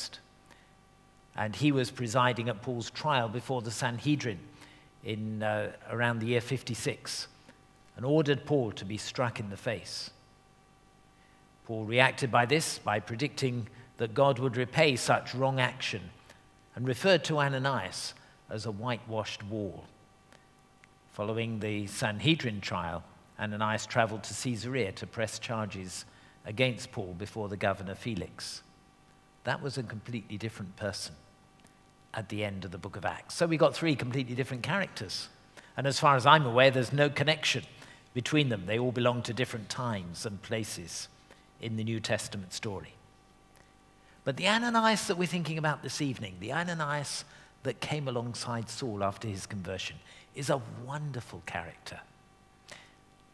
And 1.36 1.56
he 1.56 1.72
was 1.72 1.90
presiding 1.90 2.48
at 2.48 2.62
Paul's 2.62 2.90
trial 2.90 3.28
before 3.28 3.62
the 3.62 3.70
Sanhedrin 3.70 4.38
in 5.04 5.42
uh, 5.42 5.72
around 5.90 6.20
the 6.20 6.26
year 6.26 6.40
56 6.40 7.28
and 7.96 8.04
ordered 8.04 8.46
Paul 8.46 8.72
to 8.72 8.84
be 8.84 8.96
struck 8.96 9.40
in 9.40 9.50
the 9.50 9.56
face. 9.56 10.10
Paul 11.66 11.84
reacted 11.84 12.30
by 12.30 12.46
this 12.46 12.78
by 12.78 13.00
predicting 13.00 13.68
that 13.98 14.14
God 14.14 14.38
would 14.38 14.56
repay 14.56 14.96
such 14.96 15.34
wrong 15.34 15.60
action 15.60 16.00
and 16.74 16.86
referred 16.86 17.24
to 17.24 17.38
Ananias 17.38 18.14
as 18.48 18.66
a 18.66 18.70
whitewashed 18.70 19.42
wall. 19.44 19.84
Following 21.12 21.60
the 21.60 21.86
Sanhedrin 21.86 22.60
trial, 22.60 23.02
Ananias 23.38 23.86
traveled 23.86 24.22
to 24.24 24.34
Caesarea 24.34 24.92
to 24.92 25.06
press 25.06 25.38
charges 25.38 26.04
against 26.46 26.92
Paul 26.92 27.14
before 27.18 27.48
the 27.48 27.56
governor 27.56 27.94
Felix. 27.94 28.62
That 29.44 29.62
was 29.62 29.78
a 29.78 29.82
completely 29.82 30.36
different 30.36 30.76
person 30.76 31.14
at 32.12 32.28
the 32.28 32.44
end 32.44 32.64
of 32.64 32.70
the 32.70 32.78
book 32.78 32.96
of 32.96 33.04
Acts. 33.04 33.34
So 33.34 33.46
we 33.46 33.56
got 33.56 33.74
three 33.74 33.94
completely 33.94 34.34
different 34.34 34.62
characters. 34.62 35.28
And 35.76 35.86
as 35.86 35.98
far 35.98 36.16
as 36.16 36.26
I'm 36.26 36.44
aware, 36.44 36.70
there's 36.70 36.92
no 36.92 37.08
connection 37.08 37.64
between 38.14 38.48
them. 38.48 38.66
They 38.66 38.78
all 38.78 38.92
belong 38.92 39.22
to 39.22 39.32
different 39.32 39.68
times 39.68 40.26
and 40.26 40.42
places 40.42 41.08
in 41.60 41.76
the 41.76 41.84
New 41.84 42.00
Testament 42.00 42.52
story. 42.52 42.94
But 44.24 44.36
the 44.36 44.48
Ananias 44.48 45.06
that 45.06 45.16
we're 45.16 45.26
thinking 45.26 45.58
about 45.58 45.82
this 45.82 46.02
evening, 46.02 46.36
the 46.40 46.52
Ananias 46.52 47.24
that 47.62 47.80
came 47.80 48.08
alongside 48.08 48.68
Saul 48.68 49.04
after 49.04 49.28
his 49.28 49.46
conversion, 49.46 49.96
is 50.34 50.50
a 50.50 50.60
wonderful 50.84 51.42
character. 51.46 52.00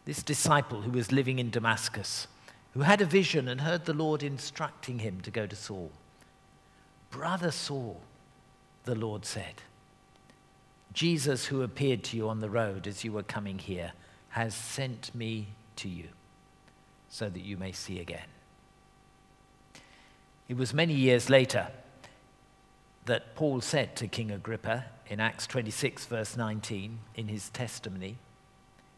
This 0.05 0.23
disciple 0.23 0.83
who 0.83 0.93
was 0.93 1.11
living 1.11 1.39
in 1.39 1.51
Damascus, 1.51 2.29
who 2.77 2.83
had 2.83 3.01
a 3.01 3.07
vision 3.07 3.49
and 3.49 3.63
heard 3.63 3.87
the 3.87 3.95
Lord 3.95 4.23
instructing 4.23 4.99
him 4.99 5.23
to 5.23 5.31
go 5.31 5.47
to 5.47 5.57
Saul. 5.57 5.91
Brother 7.11 7.51
Saul, 7.51 8.03
the 8.85 8.95
Lord 8.95 9.25
said, 9.25 9.63
Jesus, 10.93 11.47
who 11.47 11.63
appeared 11.63 12.05
to 12.05 12.19
you 12.19 12.29
on 12.29 12.41
the 12.41 12.51
road 12.51 12.87
as 12.87 13.03
you 13.03 13.13
were 13.13 13.23
coming 13.23 13.59
here, 13.59 13.93
has 14.29 14.55
sent 14.55 15.15
me 15.15 15.49
to 15.77 15.89
you 15.89 16.09
so 17.09 17.31
that 17.31 17.41
you 17.41 17.57
may 17.57 17.73
see 17.73 17.99
again. 17.99 18.29
It 20.47 20.59
was 20.59 20.75
many 20.75 20.93
years 20.93 21.31
later 21.31 21.69
that 23.07 23.35
Paul 23.35 23.63
said 23.63 23.97
to 23.97 24.07
King 24.07 24.31
Agrippa 24.31 24.85
in 25.07 25.19
Acts 25.19 25.47
26, 25.47 26.05
verse 26.05 26.37
19, 26.37 26.99
in 27.15 27.29
his 27.29 27.49
testimony, 27.49 28.19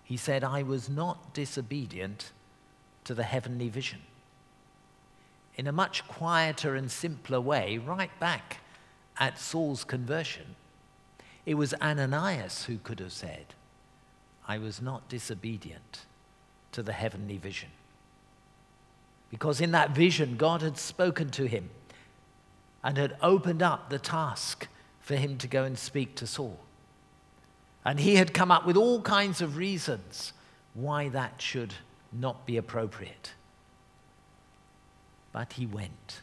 he 0.02 0.16
said, 0.16 0.42
I 0.42 0.64
was 0.64 0.88
not 0.88 1.32
disobedient 1.32 2.32
to 3.08 3.14
the 3.14 3.22
heavenly 3.22 3.70
vision. 3.70 4.00
In 5.56 5.66
a 5.66 5.72
much 5.72 6.06
quieter 6.06 6.74
and 6.74 6.90
simpler 6.90 7.40
way, 7.40 7.78
right 7.78 8.10
back 8.20 8.58
at 9.16 9.38
Saul's 9.38 9.82
conversion, 9.82 10.56
it 11.46 11.54
was 11.54 11.72
Ananias 11.80 12.64
who 12.64 12.76
could 12.76 13.00
have 13.00 13.14
said, 13.14 13.54
I 14.46 14.58
was 14.58 14.82
not 14.82 15.08
disobedient 15.08 16.04
to 16.72 16.82
the 16.82 16.92
heavenly 16.92 17.38
vision. 17.38 17.70
Because 19.30 19.62
in 19.62 19.70
that 19.70 19.92
vision, 19.92 20.36
God 20.36 20.60
had 20.60 20.76
spoken 20.76 21.30
to 21.30 21.46
him 21.46 21.70
and 22.84 22.98
had 22.98 23.16
opened 23.22 23.62
up 23.62 23.88
the 23.88 23.98
task 23.98 24.68
for 25.00 25.16
him 25.16 25.38
to 25.38 25.48
go 25.48 25.64
and 25.64 25.78
speak 25.78 26.14
to 26.16 26.26
Saul. 26.26 26.58
And 27.86 28.00
he 28.00 28.16
had 28.16 28.34
come 28.34 28.50
up 28.50 28.66
with 28.66 28.76
all 28.76 29.00
kinds 29.00 29.40
of 29.40 29.56
reasons 29.56 30.34
why 30.74 31.08
that 31.08 31.40
should 31.40 31.72
not 32.12 32.46
be 32.46 32.56
appropriate. 32.56 33.32
But 35.32 35.54
he 35.54 35.66
went. 35.66 36.22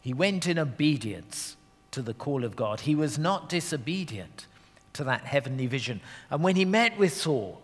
He 0.00 0.12
went 0.12 0.46
in 0.46 0.58
obedience 0.58 1.56
to 1.90 2.02
the 2.02 2.14
call 2.14 2.44
of 2.44 2.56
God. 2.56 2.80
He 2.80 2.94
was 2.94 3.18
not 3.18 3.48
disobedient 3.48 4.46
to 4.94 5.04
that 5.04 5.22
heavenly 5.22 5.66
vision. 5.66 6.00
And 6.30 6.42
when 6.42 6.56
he 6.56 6.64
met 6.64 6.96
with 6.98 7.12
Saul, 7.12 7.60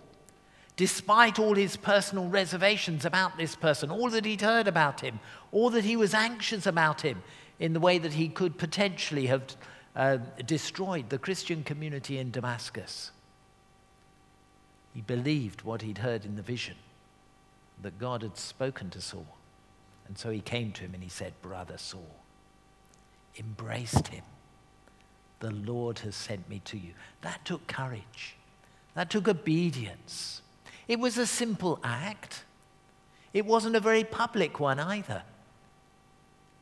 despite 0.76 1.38
all 1.38 1.54
his 1.54 1.76
personal 1.76 2.28
reservations 2.28 3.04
about 3.04 3.36
this 3.36 3.54
person, 3.54 3.90
all 3.90 4.10
that 4.10 4.24
he'd 4.24 4.40
heard 4.40 4.66
about 4.66 5.00
him, 5.00 5.20
all 5.52 5.70
that 5.70 5.84
he 5.84 5.96
was 5.96 6.14
anxious 6.14 6.66
about 6.66 7.02
him 7.02 7.22
in 7.58 7.72
the 7.72 7.80
way 7.80 7.98
that 7.98 8.14
he 8.14 8.28
could 8.28 8.58
potentially 8.58 9.26
have 9.26 9.56
uh, 9.94 10.18
destroyed 10.44 11.08
the 11.10 11.18
Christian 11.18 11.62
community 11.62 12.18
in 12.18 12.30
Damascus. 12.32 13.12
He 14.92 15.00
believed 15.00 15.62
what 15.62 15.82
he'd 15.82 15.98
heard 15.98 16.24
in 16.24 16.36
the 16.36 16.42
vision 16.42 16.76
that 17.82 17.98
God 17.98 18.22
had 18.22 18.36
spoken 18.36 18.90
to 18.90 19.00
Saul. 19.00 19.26
And 20.06 20.18
so 20.18 20.30
he 20.30 20.40
came 20.40 20.72
to 20.72 20.82
him 20.82 20.94
and 20.94 21.02
he 21.02 21.08
said, 21.08 21.32
Brother 21.42 21.78
Saul, 21.78 22.16
embraced 23.38 24.08
him. 24.08 24.24
The 25.40 25.50
Lord 25.50 25.98
has 26.00 26.14
sent 26.14 26.48
me 26.48 26.60
to 26.66 26.78
you. 26.78 26.92
That 27.22 27.44
took 27.44 27.66
courage. 27.66 28.36
That 28.94 29.10
took 29.10 29.28
obedience. 29.28 30.42
It 30.88 30.98
was 30.98 31.18
a 31.18 31.26
simple 31.26 31.80
act. 31.82 32.44
It 33.32 33.44
wasn't 33.44 33.76
a 33.76 33.80
very 33.80 34.04
public 34.04 34.60
one 34.60 34.78
either. 34.78 35.22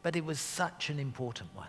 But 0.03 0.17
it 0.17 0.25
was 0.25 0.41
such 0.41 0.91
an 0.91 0.99
important 0.99 1.51
one. 1.55 1.69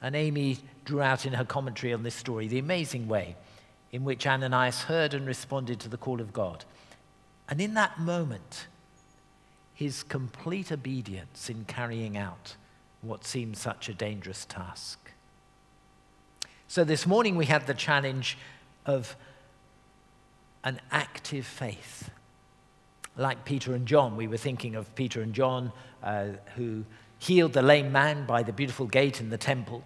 And 0.00 0.14
Amy 0.14 0.58
drew 0.84 1.02
out 1.02 1.26
in 1.26 1.32
her 1.32 1.44
commentary 1.44 1.92
on 1.92 2.02
this 2.02 2.14
story 2.14 2.48
the 2.48 2.58
amazing 2.58 3.08
way 3.08 3.36
in 3.92 4.04
which 4.04 4.26
Ananias 4.26 4.82
heard 4.82 5.14
and 5.14 5.26
responded 5.26 5.80
to 5.80 5.88
the 5.88 5.96
call 5.96 6.20
of 6.20 6.32
God. 6.32 6.64
And 7.48 7.60
in 7.60 7.74
that 7.74 7.98
moment, 8.00 8.66
his 9.74 10.02
complete 10.02 10.72
obedience 10.72 11.48
in 11.48 11.64
carrying 11.66 12.16
out 12.16 12.56
what 13.02 13.24
seemed 13.24 13.56
such 13.56 13.88
a 13.88 13.94
dangerous 13.94 14.44
task. 14.46 15.12
So 16.66 16.82
this 16.82 17.06
morning 17.06 17.36
we 17.36 17.46
had 17.46 17.66
the 17.66 17.74
challenge 17.74 18.36
of 18.84 19.16
an 20.64 20.80
active 20.90 21.46
faith. 21.46 22.10
Like 23.16 23.44
Peter 23.44 23.74
and 23.74 23.86
John, 23.86 24.16
we 24.16 24.26
were 24.26 24.36
thinking 24.36 24.74
of 24.74 24.92
Peter 24.94 25.22
and 25.22 25.32
John 25.32 25.72
uh, 26.02 26.28
who 26.56 26.84
healed 27.18 27.52
the 27.52 27.62
lame 27.62 27.92
man 27.92 28.26
by 28.26 28.42
the 28.42 28.52
beautiful 28.52 28.86
gate 28.86 29.20
in 29.20 29.30
the 29.30 29.38
temple. 29.38 29.84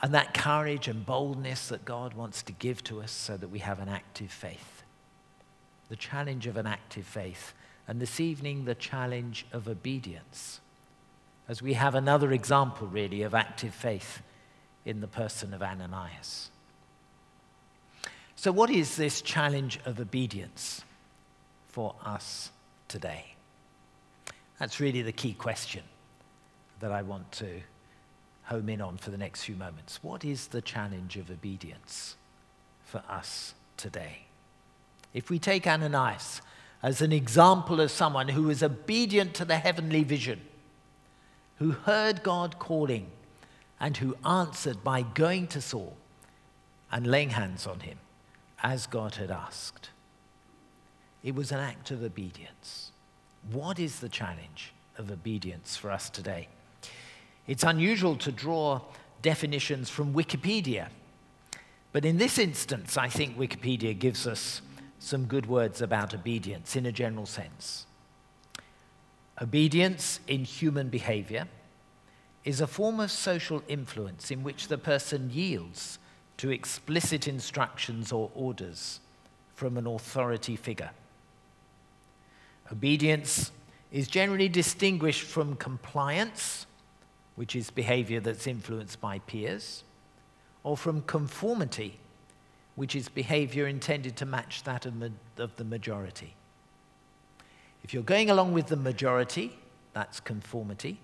And 0.00 0.14
that 0.14 0.32
courage 0.32 0.88
and 0.88 1.04
boldness 1.04 1.68
that 1.68 1.84
God 1.84 2.14
wants 2.14 2.42
to 2.44 2.52
give 2.52 2.82
to 2.84 3.00
us 3.00 3.10
so 3.10 3.36
that 3.36 3.48
we 3.48 3.58
have 3.58 3.80
an 3.80 3.88
active 3.88 4.30
faith. 4.30 4.77
The 5.88 5.96
challenge 5.96 6.46
of 6.46 6.56
an 6.56 6.66
active 6.66 7.06
faith. 7.06 7.54
And 7.86 8.00
this 8.00 8.20
evening, 8.20 8.64
the 8.64 8.74
challenge 8.74 9.46
of 9.52 9.68
obedience. 9.68 10.60
As 11.48 11.62
we 11.62 11.74
have 11.74 11.94
another 11.94 12.32
example, 12.32 12.86
really, 12.86 13.22
of 13.22 13.34
active 13.34 13.74
faith 13.74 14.22
in 14.84 15.00
the 15.00 15.06
person 15.06 15.54
of 15.54 15.62
Ananias. 15.62 16.50
So, 18.36 18.52
what 18.52 18.70
is 18.70 18.96
this 18.96 19.22
challenge 19.22 19.80
of 19.84 19.98
obedience 19.98 20.82
for 21.68 21.94
us 22.04 22.50
today? 22.86 23.34
That's 24.58 24.80
really 24.80 25.02
the 25.02 25.12
key 25.12 25.32
question 25.32 25.82
that 26.80 26.92
I 26.92 27.02
want 27.02 27.32
to 27.32 27.60
home 28.44 28.68
in 28.68 28.80
on 28.80 28.98
for 28.98 29.10
the 29.10 29.18
next 29.18 29.44
few 29.44 29.56
moments. 29.56 29.98
What 30.02 30.24
is 30.24 30.48
the 30.48 30.62
challenge 30.62 31.16
of 31.16 31.30
obedience 31.30 32.16
for 32.88 33.02
us 33.08 33.54
today. 33.76 34.27
If 35.14 35.30
we 35.30 35.38
take 35.38 35.66
Ananias 35.66 36.42
as 36.82 37.02
an 37.02 37.12
example 37.12 37.80
of 37.80 37.90
someone 37.90 38.28
who 38.28 38.44
was 38.44 38.62
obedient 38.62 39.34
to 39.34 39.44
the 39.44 39.56
heavenly 39.56 40.04
vision, 40.04 40.40
who 41.56 41.72
heard 41.72 42.22
God 42.22 42.58
calling, 42.58 43.10
and 43.80 43.96
who 43.96 44.16
answered 44.24 44.82
by 44.82 45.02
going 45.02 45.46
to 45.48 45.60
Saul 45.60 45.96
and 46.90 47.06
laying 47.06 47.30
hands 47.30 47.66
on 47.66 47.80
him 47.80 47.98
as 48.62 48.86
God 48.86 49.16
had 49.16 49.30
asked. 49.30 49.90
It 51.22 51.34
was 51.34 51.52
an 51.52 51.58
act 51.58 51.90
of 51.90 52.02
obedience. 52.02 52.92
What 53.50 53.78
is 53.78 54.00
the 54.00 54.08
challenge 54.08 54.72
of 54.96 55.10
obedience 55.10 55.76
for 55.76 55.90
us 55.90 56.10
today? 56.10 56.48
It's 57.46 57.64
unusual 57.64 58.16
to 58.16 58.32
draw 58.32 58.80
definitions 59.22 59.90
from 59.90 60.12
Wikipedia, 60.12 60.88
but 61.92 62.04
in 62.04 62.18
this 62.18 62.38
instance, 62.38 62.96
I 62.96 63.08
think 63.08 63.36
Wikipedia 63.38 63.98
gives 63.98 64.26
us 64.26 64.60
some 64.98 65.24
good 65.26 65.46
words 65.46 65.80
about 65.80 66.14
obedience 66.14 66.76
in 66.76 66.86
a 66.86 66.92
general 66.92 67.26
sense. 67.26 67.86
Obedience 69.40 70.20
in 70.26 70.44
human 70.44 70.88
behavior 70.88 71.46
is 72.44 72.60
a 72.60 72.66
form 72.66 72.98
of 72.98 73.10
social 73.10 73.62
influence 73.68 74.30
in 74.30 74.42
which 74.42 74.68
the 74.68 74.78
person 74.78 75.30
yields 75.32 75.98
to 76.38 76.50
explicit 76.50 77.28
instructions 77.28 78.10
or 78.10 78.30
orders 78.34 79.00
from 79.54 79.76
an 79.76 79.86
authority 79.86 80.56
figure. 80.56 80.90
Obedience 82.72 83.50
is 83.90 84.08
generally 84.08 84.48
distinguished 84.48 85.22
from 85.22 85.56
compliance, 85.56 86.66
which 87.36 87.56
is 87.56 87.70
behavior 87.70 88.20
that's 88.20 88.46
influenced 88.46 89.00
by 89.00 89.18
peers, 89.20 89.84
or 90.64 90.76
from 90.76 91.02
conformity, 91.02 91.98
which 92.78 92.94
is 92.94 93.08
behavior 93.08 93.66
intended 93.66 94.14
to 94.14 94.24
match 94.24 94.62
that 94.62 94.86
of, 94.86 94.94
ma- 94.94 95.08
of 95.36 95.56
the 95.56 95.64
majority. 95.64 96.32
If 97.82 97.92
you're 97.92 98.04
going 98.04 98.30
along 98.30 98.52
with 98.52 98.68
the 98.68 98.76
majority, 98.76 99.58
that's 99.94 100.20
conformity. 100.20 101.00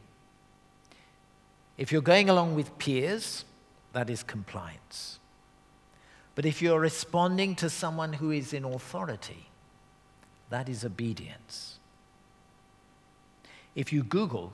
If 1.76 1.90
you're 1.90 2.00
going 2.00 2.30
along 2.30 2.54
with 2.54 2.78
peers, 2.78 3.44
that 3.92 4.08
is 4.08 4.22
compliance. 4.22 5.18
But 6.36 6.46
if 6.46 6.62
you're 6.62 6.78
responding 6.78 7.56
to 7.56 7.68
someone 7.68 8.12
who 8.12 8.30
is 8.30 8.52
in 8.52 8.64
authority, 8.64 9.48
that 10.50 10.68
is 10.68 10.84
obedience. 10.84 11.80
If 13.74 13.92
you 13.92 14.04
Google 14.04 14.52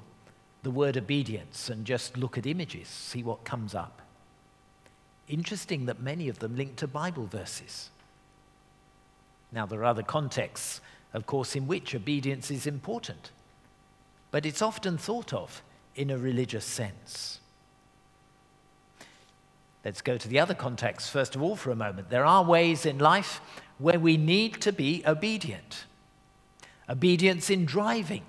the 0.62 0.70
word 0.70 0.96
obedience 0.96 1.68
and 1.68 1.84
just 1.84 2.16
look 2.16 2.38
at 2.38 2.46
images, 2.46 2.88
see 2.88 3.22
what 3.22 3.44
comes 3.44 3.74
up. 3.74 4.00
Interesting 5.30 5.86
that 5.86 6.02
many 6.02 6.28
of 6.28 6.40
them 6.40 6.56
link 6.56 6.74
to 6.76 6.88
Bible 6.88 7.26
verses. 7.26 7.88
Now, 9.52 9.64
there 9.64 9.78
are 9.80 9.84
other 9.84 10.02
contexts, 10.02 10.80
of 11.14 11.24
course, 11.24 11.54
in 11.54 11.68
which 11.68 11.94
obedience 11.94 12.50
is 12.50 12.66
important, 12.66 13.30
but 14.32 14.44
it's 14.44 14.60
often 14.60 14.98
thought 14.98 15.32
of 15.32 15.62
in 15.94 16.10
a 16.10 16.18
religious 16.18 16.64
sense. 16.64 17.38
Let's 19.84 20.02
go 20.02 20.18
to 20.18 20.26
the 20.26 20.40
other 20.40 20.54
context, 20.54 21.10
first 21.10 21.36
of 21.36 21.42
all, 21.42 21.54
for 21.54 21.70
a 21.70 21.76
moment. 21.76 22.10
There 22.10 22.24
are 22.24 22.42
ways 22.42 22.84
in 22.84 22.98
life 22.98 23.40
where 23.78 24.00
we 24.00 24.16
need 24.16 24.60
to 24.62 24.72
be 24.72 25.02
obedient 25.06 25.84
obedience 26.88 27.50
in 27.50 27.64
driving, 27.64 28.24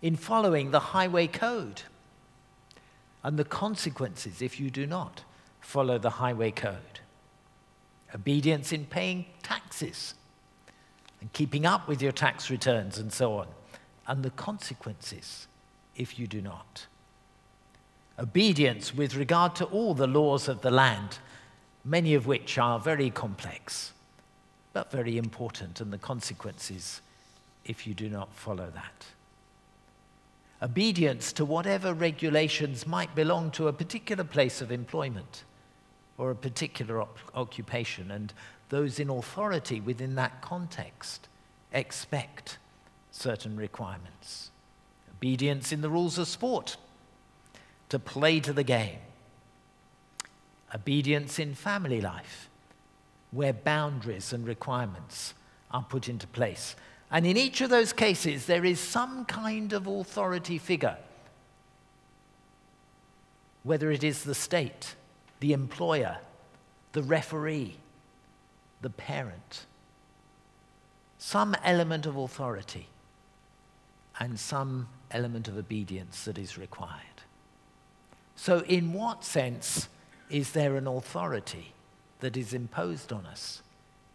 in 0.00 0.14
following 0.14 0.70
the 0.70 0.78
highway 0.78 1.26
code, 1.26 1.82
and 3.24 3.36
the 3.36 3.44
consequences 3.44 4.40
if 4.40 4.60
you 4.60 4.70
do 4.70 4.86
not 4.86 5.24
follow 5.68 5.98
the 5.98 6.08
highway 6.08 6.50
code. 6.50 7.00
Obedience 8.14 8.72
in 8.72 8.86
paying 8.86 9.26
taxes 9.42 10.14
and 11.20 11.30
keeping 11.34 11.66
up 11.66 11.86
with 11.86 12.00
your 12.00 12.10
tax 12.10 12.48
returns 12.48 12.96
and 12.96 13.12
so 13.12 13.34
on, 13.34 13.46
and 14.06 14.22
the 14.22 14.30
consequences 14.30 15.46
if 15.94 16.18
you 16.18 16.26
do 16.26 16.40
not. 16.40 16.86
Obedience 18.18 18.94
with 18.94 19.14
regard 19.14 19.54
to 19.54 19.66
all 19.66 19.92
the 19.92 20.06
laws 20.06 20.48
of 20.48 20.62
the 20.62 20.70
land, 20.70 21.18
many 21.84 22.14
of 22.14 22.26
which 22.26 22.56
are 22.56 22.78
very 22.80 23.10
complex, 23.10 23.92
but 24.72 24.90
very 24.90 25.18
important, 25.18 25.82
and 25.82 25.92
the 25.92 25.98
consequences 25.98 27.02
if 27.66 27.86
you 27.86 27.92
do 27.92 28.08
not 28.08 28.34
follow 28.34 28.70
that 28.74 29.04
obedience 30.60 31.32
to 31.32 31.44
whatever 31.44 31.94
regulations 31.94 32.86
might 32.86 33.14
belong 33.14 33.50
to 33.52 33.68
a 33.68 33.72
particular 33.72 34.24
place 34.24 34.60
of 34.60 34.72
employment 34.72 35.44
or 36.18 36.30
a 36.30 36.36
particular 36.36 37.00
op- 37.00 37.18
occupation, 37.34 38.10
and 38.10 38.34
those 38.68 38.98
in 38.98 39.08
authority 39.08 39.80
within 39.80 40.16
that 40.16 40.42
context 40.42 41.28
expect 41.72 42.58
certain 43.10 43.56
requirements. 43.56 44.50
Obedience 45.10 45.72
in 45.72 45.80
the 45.80 45.88
rules 45.88 46.18
of 46.18 46.28
sport, 46.28 46.76
to 47.88 47.98
play 47.98 48.40
to 48.40 48.52
the 48.52 48.62
game. 48.62 48.98
Obedience 50.74 51.38
in 51.38 51.54
family 51.54 52.00
life, 52.00 52.50
where 53.30 53.52
boundaries 53.52 54.32
and 54.32 54.46
requirements 54.46 55.34
are 55.70 55.82
put 55.82 56.08
into 56.08 56.26
place. 56.26 56.76
And 57.10 57.26
in 57.26 57.36
each 57.36 57.60
of 57.60 57.70
those 57.70 57.92
cases, 57.92 58.46
there 58.46 58.64
is 58.64 58.78
some 58.78 59.24
kind 59.24 59.72
of 59.72 59.86
authority 59.86 60.58
figure, 60.58 60.98
whether 63.62 63.90
it 63.90 64.04
is 64.04 64.24
the 64.24 64.34
state, 64.34 64.94
the 65.40 65.52
employer, 65.52 66.18
the 66.92 67.02
referee, 67.02 67.76
the 68.80 68.90
parent. 68.90 69.66
Some 71.18 71.56
element 71.64 72.06
of 72.06 72.16
authority 72.16 72.88
and 74.18 74.38
some 74.38 74.88
element 75.10 75.48
of 75.48 75.56
obedience 75.56 76.24
that 76.24 76.38
is 76.38 76.58
required. 76.58 77.22
So, 78.36 78.60
in 78.60 78.92
what 78.92 79.24
sense 79.24 79.88
is 80.30 80.52
there 80.52 80.76
an 80.76 80.86
authority 80.86 81.72
that 82.20 82.36
is 82.36 82.52
imposed 82.52 83.12
on 83.12 83.26
us 83.26 83.62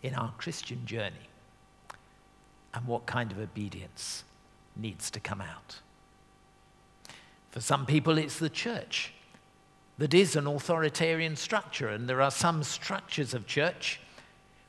in 0.02 0.14
our 0.14 0.34
Christian 0.38 0.86
journey? 0.86 1.30
And 2.74 2.86
what 2.88 3.06
kind 3.06 3.32
of 3.32 3.40
obedience 3.40 4.24
needs 4.76 5.12
to 5.12 5.20
come 5.20 5.42
out? 5.42 5.80
For 7.52 7.62
some 7.62 7.86
people, 7.86 8.18
it's 8.18 8.40
the 8.40 8.50
church 8.50 9.14
that 9.98 10.14
is 10.14 10.36
an 10.36 10.48
authoritarian 10.48 11.36
structure, 11.36 11.88
and 11.88 12.10
there 12.10 12.22
are 12.22 12.32
some 12.32 12.64
structures 12.64 13.34
of 13.34 13.46
church 13.46 14.00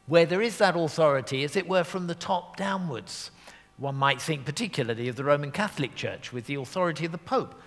where 0.07 0.27
there 0.27 0.43
is 0.43 0.59
that 0.59 0.77
authority, 0.77 1.45
as 1.45 1.57
it 1.57 1.67
were, 1.67 1.85
from 1.85 2.07
the 2.07 2.15
top 2.15 2.57
downwards. 2.57 3.31
One 3.79 3.95
might 3.95 4.21
think 4.21 4.45
particularly 4.45 5.09
of 5.09 5.17
the 5.17 5.25
Roman 5.25 5.51
Catholic 5.51 5.95
Church 5.95 6.33
with 6.33 6.47
the 6.47 6.57
authority 6.57 7.07
of 7.07 7.13
the 7.13 7.19
Pope, 7.19 7.61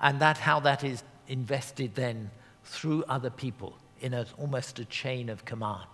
and 0.00 0.20
that 0.20 0.38
how 0.38 0.58
that 0.60 0.82
is 0.82 1.04
invested 1.28 1.94
then 1.94 2.30
through 2.64 3.04
other 3.08 3.30
people 3.30 3.76
in 4.00 4.12
a, 4.12 4.26
almost 4.36 4.78
a 4.80 4.84
chain 4.84 5.28
of 5.28 5.44
command. 5.44 5.86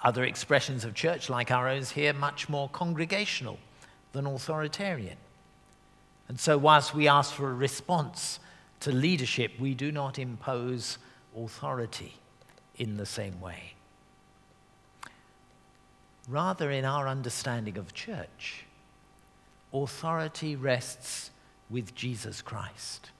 Other 0.00 0.24
expressions 0.24 0.84
of 0.84 0.94
church, 0.94 1.28
like 1.28 1.50
our 1.50 1.68
own 1.68 1.84
here, 1.84 2.12
much 2.12 2.48
more 2.48 2.68
congregational 2.70 3.58
than 4.12 4.26
authoritarian. 4.26 5.18
And 6.28 6.40
so, 6.40 6.56
whilst 6.56 6.94
we 6.94 7.06
ask 7.06 7.32
for 7.34 7.50
a 7.50 7.54
response 7.54 8.40
to 8.82 8.92
leadership, 8.92 9.52
we 9.60 9.74
do 9.74 9.92
not 9.92 10.18
impose 10.18 10.98
authority 11.36 12.14
in 12.76 12.96
the 12.96 13.06
same 13.06 13.40
way. 13.40 13.74
Rather, 16.28 16.70
in 16.70 16.84
our 16.84 17.06
understanding 17.06 17.78
of 17.78 17.94
church, 17.94 18.64
authority 19.72 20.56
rests 20.56 21.30
with 21.70 21.94
Jesus 21.94 22.42
Christ, 22.42 23.10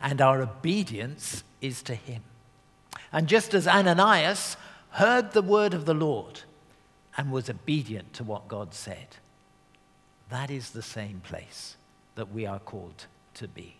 and 0.00 0.20
our 0.20 0.40
obedience 0.40 1.42
is 1.60 1.82
to 1.82 1.96
him. 1.96 2.22
And 3.12 3.26
just 3.26 3.54
as 3.54 3.66
Ananias 3.66 4.56
heard 4.90 5.32
the 5.32 5.42
word 5.42 5.74
of 5.74 5.86
the 5.86 5.94
Lord 5.94 6.40
and 7.16 7.32
was 7.32 7.50
obedient 7.50 8.12
to 8.14 8.24
what 8.24 8.46
God 8.46 8.74
said, 8.74 9.16
that 10.30 10.50
is 10.50 10.70
the 10.70 10.82
same 10.82 11.20
place 11.20 11.76
that 12.14 12.32
we 12.32 12.46
are 12.46 12.60
called 12.60 13.06
to 13.34 13.48
be. 13.48 13.76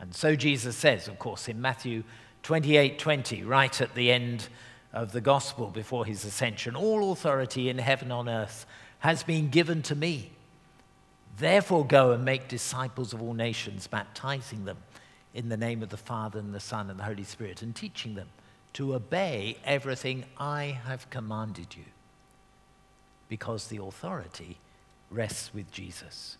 And 0.00 0.14
so 0.14 0.36
Jesus 0.36 0.76
says, 0.76 1.08
of 1.08 1.18
course, 1.18 1.48
in 1.48 1.60
Matthew 1.60 2.04
28 2.42 2.98
20, 2.98 3.42
right 3.44 3.80
at 3.80 3.94
the 3.94 4.10
end 4.10 4.48
of 4.92 5.12
the 5.12 5.20
gospel 5.20 5.68
before 5.68 6.04
his 6.04 6.24
ascension, 6.24 6.76
all 6.76 7.12
authority 7.12 7.68
in 7.68 7.78
heaven 7.78 8.12
on 8.12 8.28
earth 8.28 8.66
has 9.00 9.22
been 9.22 9.48
given 9.48 9.82
to 9.82 9.94
me. 9.94 10.30
Therefore, 11.38 11.84
go 11.84 12.12
and 12.12 12.24
make 12.24 12.48
disciples 12.48 13.12
of 13.12 13.20
all 13.20 13.34
nations, 13.34 13.86
baptizing 13.86 14.64
them 14.64 14.78
in 15.32 15.48
the 15.48 15.56
name 15.56 15.82
of 15.82 15.88
the 15.88 15.96
Father 15.96 16.38
and 16.38 16.54
the 16.54 16.60
Son 16.60 16.90
and 16.90 16.98
the 16.98 17.04
Holy 17.04 17.24
Spirit, 17.24 17.60
and 17.60 17.74
teaching 17.74 18.14
them 18.14 18.28
to 18.74 18.94
obey 18.94 19.56
everything 19.64 20.24
I 20.38 20.78
have 20.86 21.10
commanded 21.10 21.74
you, 21.76 21.84
because 23.28 23.66
the 23.66 23.82
authority 23.82 24.58
rests 25.10 25.52
with 25.52 25.70
Jesus. 25.72 26.36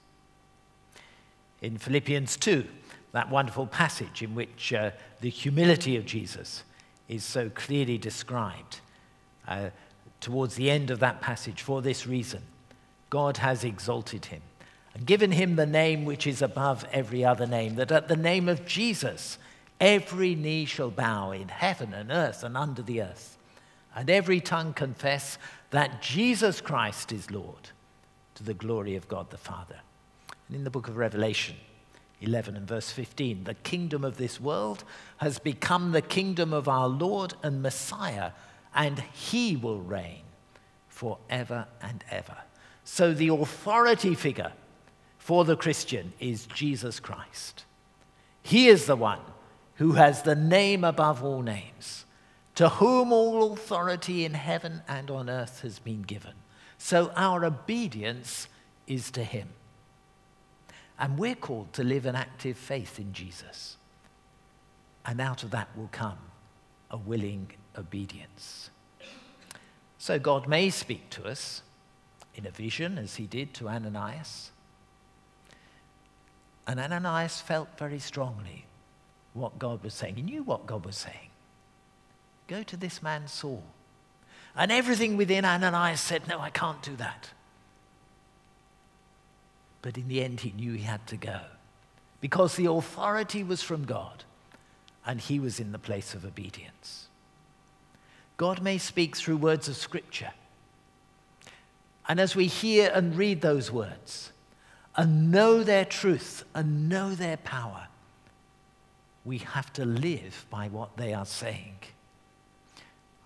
In 1.61 1.77
Philippians 1.77 2.37
2, 2.37 2.67
that 3.14 3.31
wonderful 3.31 3.66
passage 3.68 4.22
in 4.22 4.35
which 4.35 4.72
uh, 4.72 4.90
the 5.20 5.31
humility 5.31 5.96
of 5.96 6.05
Jesus 6.05 6.64
is 7.09 7.22
so 7.22 7.48
clearly 7.48 7.96
described 7.96 8.81
uh, 9.46 9.70
towards 10.20 10.57
the 10.57 10.68
end 10.68 10.90
of 10.90 10.98
that 10.98 11.20
passage 11.20 11.62
for 11.62 11.81
this 11.81 12.09
reason. 12.09 12.42
God 13.11 13.37
has 13.37 13.62
exalted 13.62 14.27
him 14.27 14.42
and 14.94 15.07
given 15.07 15.31
him 15.31 15.55
the 15.55 15.64
name 15.64 16.05
which 16.05 16.27
is 16.27 16.42
above 16.42 16.85
every 16.90 17.24
other 17.24 17.46
name, 17.46 17.77
that 17.77 17.92
at 17.92 18.09
the 18.09 18.16
name 18.16 18.48
of 18.48 18.66
Jesus 18.66 19.38
every 19.81 20.35
knee 20.35 20.64
shall 20.64 20.90
bow 20.90 21.31
in 21.31 21.48
heaven 21.48 21.94
and 21.94 22.11
earth 22.11 22.42
and 22.42 22.57
under 22.57 22.83
the 22.83 23.00
earth, 23.00 23.38
and 23.94 24.11
every 24.11 24.40
tongue 24.40 24.72
confess 24.72 25.38
that 25.70 26.03
Jesus 26.03 26.61
Christ 26.61 27.12
is 27.12 27.31
Lord 27.31 27.70
to 28.35 28.42
the 28.42 28.55
glory 28.55 28.96
of 28.96 29.07
God 29.07 29.31
the 29.31 29.37
Father. 29.37 29.79
And 30.48 30.57
in 30.57 30.64
the 30.64 30.70
book 30.70 30.88
of 30.88 30.96
Revelation, 30.96 31.55
11 32.25 32.57
and 32.57 32.67
verse 32.67 32.91
15. 32.91 33.45
The 33.45 33.55
kingdom 33.55 34.03
of 34.05 34.17
this 34.17 34.41
world 34.41 34.85
has 35.19 35.39
become 35.39 35.93
the 35.93 36.03
kingdom 36.03 36.53
of 36.53 36.69
our 36.69 36.89
Lord 36.89 37.35
and 37.43 37.63
Messiah, 37.63 38.33
and 38.75 38.99
he 39.13 39.57
will 39.57 39.81
reign 39.81 40.23
forever 40.89 41.67
and 41.83 42.05
ever. 42.11 42.37
So 42.85 43.13
the 43.13 43.29
authority 43.29 44.15
figure 44.15 44.53
for 45.19 45.45
the 45.45 45.57
Christian 45.57 46.13
is 46.19 46.47
Jesus 46.47 47.01
Christ. 47.01 47.65
He 48.43 48.69
is 48.69 48.87
the 48.87 48.97
one 48.97 49.21
who 49.77 49.93
has 49.93 50.23
the 50.23 50.35
name 50.35 50.85
above 50.85 51.25
all 51.25 51.43
names, 51.43 52.05
to 52.55 52.69
whom 52.69 53.13
all 53.13 53.53
authority 53.53 54.25
in 54.25 54.35
heaven 54.35 54.83
and 54.87 55.11
on 55.11 55.29
earth 55.29 55.63
has 55.63 55.79
been 55.79 56.03
given. 56.03 56.35
So 56.79 57.11
our 57.17 57.45
obedience 57.45 58.49
is 58.87 59.11
to 59.13 59.25
him. 59.25 59.49
And 60.98 61.18
we're 61.18 61.35
called 61.35 61.72
to 61.74 61.85
live 61.85 62.07
an 62.07 62.14
active 62.16 62.57
faith 62.57 62.98
in 62.98 63.12
Jesus. 63.12 63.76
And 65.04 65.20
out 65.20 65.42
of 65.42 65.50
that 65.50 65.68
will 65.76 65.88
come 65.90 66.18
a 66.90 66.96
willing 66.96 67.50
obedience. 67.76 68.70
So 69.98 70.18
God 70.18 70.46
may 70.46 70.70
speak 70.70 71.11
to 71.11 71.24
us 71.24 71.62
in 72.35 72.46
a 72.46 72.50
vision, 72.50 72.98
as 72.98 73.16
he 73.16 73.26
did 73.26 73.54
to 73.54 73.68
Ananias. 73.68 74.50
And 76.66 76.80
Ananias 76.80 77.40
felt 77.40 77.68
very 77.78 77.98
strongly 77.98 78.66
what 79.35 79.59
God 79.59 79.83
was 79.83 79.94
saying. 79.94 80.16
He 80.16 80.22
knew 80.22 80.42
what 80.42 80.66
God 80.66 80.85
was 80.85 80.96
saying. 80.96 81.30
Go 82.48 82.62
to 82.62 82.76
this 82.76 83.02
man 83.02 83.28
Saul. 83.28 83.62
And 84.57 84.70
everything 84.70 85.16
within 85.16 85.44
Ananias 85.44 86.00
said, 86.00 86.28
No, 86.28 86.40
I 86.40 86.50
can't 86.50 86.83
do 86.83 86.96
that. 86.96 87.30
But 89.85 89.99
in 89.99 90.09
the 90.09 90.23
end, 90.23 90.40
he 90.40 90.51
knew 90.53 90.73
he 90.73 90.85
had 90.85 91.07
to 91.09 91.16
go 91.18 91.40
because 92.23 92.57
the 92.57 92.70
authority 92.70 93.44
was 93.44 93.62
from 93.62 93.85
God 93.85 94.25
and 95.05 95.20
he 95.20 95.38
was 95.38 95.61
in 95.61 95.73
the 95.73 95.79
place 95.79 96.14
of 96.14 96.25
obedience. 96.25 97.09
God 98.38 98.62
may 98.62 98.79
speak 98.79 99.14
through 99.14 99.37
words 99.37 99.68
of 99.68 99.77
Scripture. 99.77 100.31
And 102.09 102.18
as 102.18 102.35
we 102.35 102.47
hear 102.47 102.90
and 102.94 103.14
read 103.14 103.42
those 103.42 103.70
words 103.70 104.33
and 104.97 105.31
know 105.31 105.62
their 105.62 105.85
truth 105.85 106.44
and 106.55 106.88
know 106.88 107.14
their 107.14 107.37
power, 107.37 107.88
we 109.23 109.37
have 109.37 109.70
to 109.75 109.85
live 109.85 110.47
by 110.49 110.68
what 110.68 110.97
they 110.97 111.12
are 111.12 111.27
saying. 111.27 111.77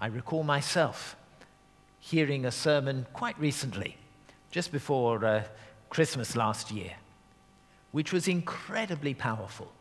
I 0.00 0.08
recall 0.08 0.42
myself 0.42 1.14
hearing 2.00 2.44
a 2.44 2.50
sermon 2.50 3.06
quite 3.12 3.38
recently, 3.38 3.96
just 4.50 4.72
before 4.72 5.24
uh, 5.24 5.44
Christmas 5.90 6.36
last 6.36 6.70
year, 6.70 6.92
which 7.92 8.12
was 8.12 8.28
incredibly 8.28 9.14
powerful 9.14 9.72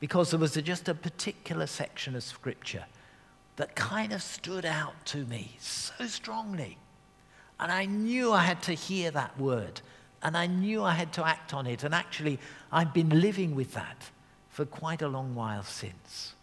because 0.00 0.30
there 0.30 0.40
was 0.40 0.56
a, 0.56 0.62
just 0.62 0.88
a 0.88 0.94
particular 0.94 1.66
section 1.66 2.14
of 2.14 2.22
scripture 2.22 2.84
that 3.56 3.74
kind 3.74 4.12
of 4.12 4.22
stood 4.22 4.64
out 4.64 4.94
to 5.04 5.24
me 5.24 5.50
so 5.58 6.06
strongly. 6.06 6.78
And 7.58 7.72
I 7.72 7.86
knew 7.86 8.32
I 8.32 8.42
had 8.42 8.62
to 8.62 8.72
hear 8.72 9.10
that 9.10 9.38
word, 9.38 9.80
and 10.22 10.36
I 10.36 10.46
knew 10.46 10.84
I 10.84 10.92
had 10.92 11.12
to 11.14 11.26
act 11.26 11.52
on 11.52 11.66
it. 11.66 11.82
And 11.82 11.92
actually, 11.92 12.38
I've 12.70 12.94
been 12.94 13.20
living 13.20 13.56
with 13.56 13.74
that 13.74 14.10
for 14.48 14.64
quite 14.64 15.02
a 15.02 15.08
long 15.08 15.34
while 15.34 15.64
since. 15.64 16.34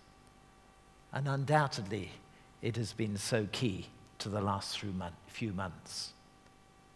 And 1.14 1.30
undoubtedly, 1.30 2.12
it 2.62 2.76
has 2.76 2.92
been 2.92 3.18
so 3.18 3.48
key 3.54 3.88
to 4.20 4.28
the 4.28 4.42
last 4.42 4.78
few 5.28 5.54
months 5.54 6.14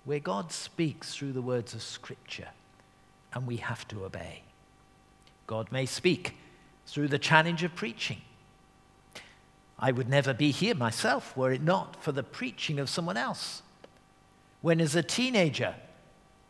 where 0.10 0.18
God 0.18 0.52
speaks 0.52 1.14
through 1.14 1.34
the 1.34 1.42
words 1.42 1.76
of 1.76 1.84
Scripture 1.84 2.48
and 3.32 3.46
we 3.46 3.58
have 3.58 3.88
to 3.90 4.06
obey. 4.06 4.42
God 5.46 5.72
may 5.72 5.86
speak 5.86 6.36
through 6.88 7.10
the 7.10 7.20
challenge 7.20 7.62
of 7.62 7.76
preaching. 7.76 8.18
I 9.78 9.92
would 9.92 10.10
never 10.10 10.34
be 10.34 10.50
here 10.50 10.74
myself 10.74 11.38
were 11.38 11.52
it 11.52 11.62
not 11.62 12.02
for 12.02 12.12
the 12.12 12.24
preaching 12.24 12.80
of 12.80 12.90
someone 12.90 13.18
else. 13.18 13.62
When, 14.62 14.82
as 14.82 14.96
a 14.96 15.04
teenager, 15.04 15.76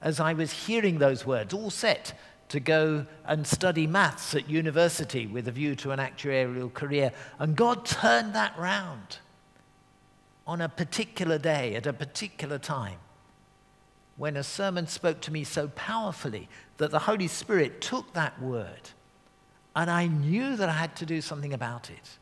as 0.01 0.21
I 0.21 0.31
was 0.31 0.53
hearing 0.53 0.99
those 0.99 1.25
words, 1.25 1.53
all 1.53 1.69
set 1.69 2.17
to 2.47 2.61
go 2.61 3.07
and 3.25 3.45
study 3.45 3.85
maths 3.85 4.33
at 4.35 4.49
university 4.49 5.27
with 5.27 5.49
a 5.49 5.51
view 5.51 5.75
to 5.75 5.91
an 5.91 5.99
actuarial 5.99 6.73
career, 6.73 7.11
and 7.39 7.57
God 7.57 7.85
turned 7.85 8.33
that 8.35 8.57
round 8.57 9.17
on 10.47 10.61
a 10.61 10.69
particular 10.69 11.37
day 11.37 11.75
at 11.75 11.85
a 11.85 11.91
particular 11.91 12.57
time 12.57 12.99
when 14.19 14.35
a 14.35 14.43
sermon 14.43 14.85
spoke 14.85 15.21
to 15.21 15.31
me 15.31 15.45
so 15.45 15.69
powerfully 15.69 16.49
that 16.77 16.91
the 16.91 16.99
Holy 16.99 17.27
Spirit 17.27 17.79
took 17.79 18.13
that 18.13 18.39
word 18.41 18.89
and 19.75 19.89
I 19.89 20.07
knew 20.07 20.57
that 20.57 20.67
I 20.67 20.73
had 20.73 20.97
to 20.97 21.05
do 21.05 21.21
something 21.21 21.53
about 21.53 21.89
it. 21.89 22.17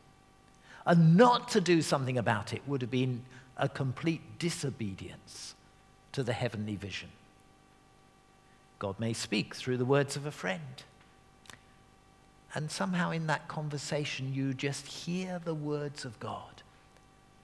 And 0.86 1.16
not 1.16 1.48
to 1.48 1.60
do 1.60 1.82
something 1.82 2.16
about 2.16 2.52
it 2.52 2.62
would 2.68 2.82
have 2.82 2.90
been 2.90 3.24
a 3.56 3.68
complete 3.68 4.38
disobedience 4.38 5.56
to 6.12 6.22
the 6.22 6.32
heavenly 6.32 6.76
vision. 6.76 7.08
God 8.78 9.00
may 9.00 9.12
speak 9.12 9.56
through 9.56 9.78
the 9.78 9.84
words 9.84 10.14
of 10.14 10.24
a 10.24 10.30
friend. 10.30 10.84
And 12.54 12.70
somehow 12.70 13.10
in 13.10 13.26
that 13.26 13.48
conversation, 13.48 14.32
you 14.32 14.54
just 14.54 14.86
hear 14.86 15.40
the 15.44 15.52
words 15.52 16.04
of 16.04 16.20
God 16.20 16.62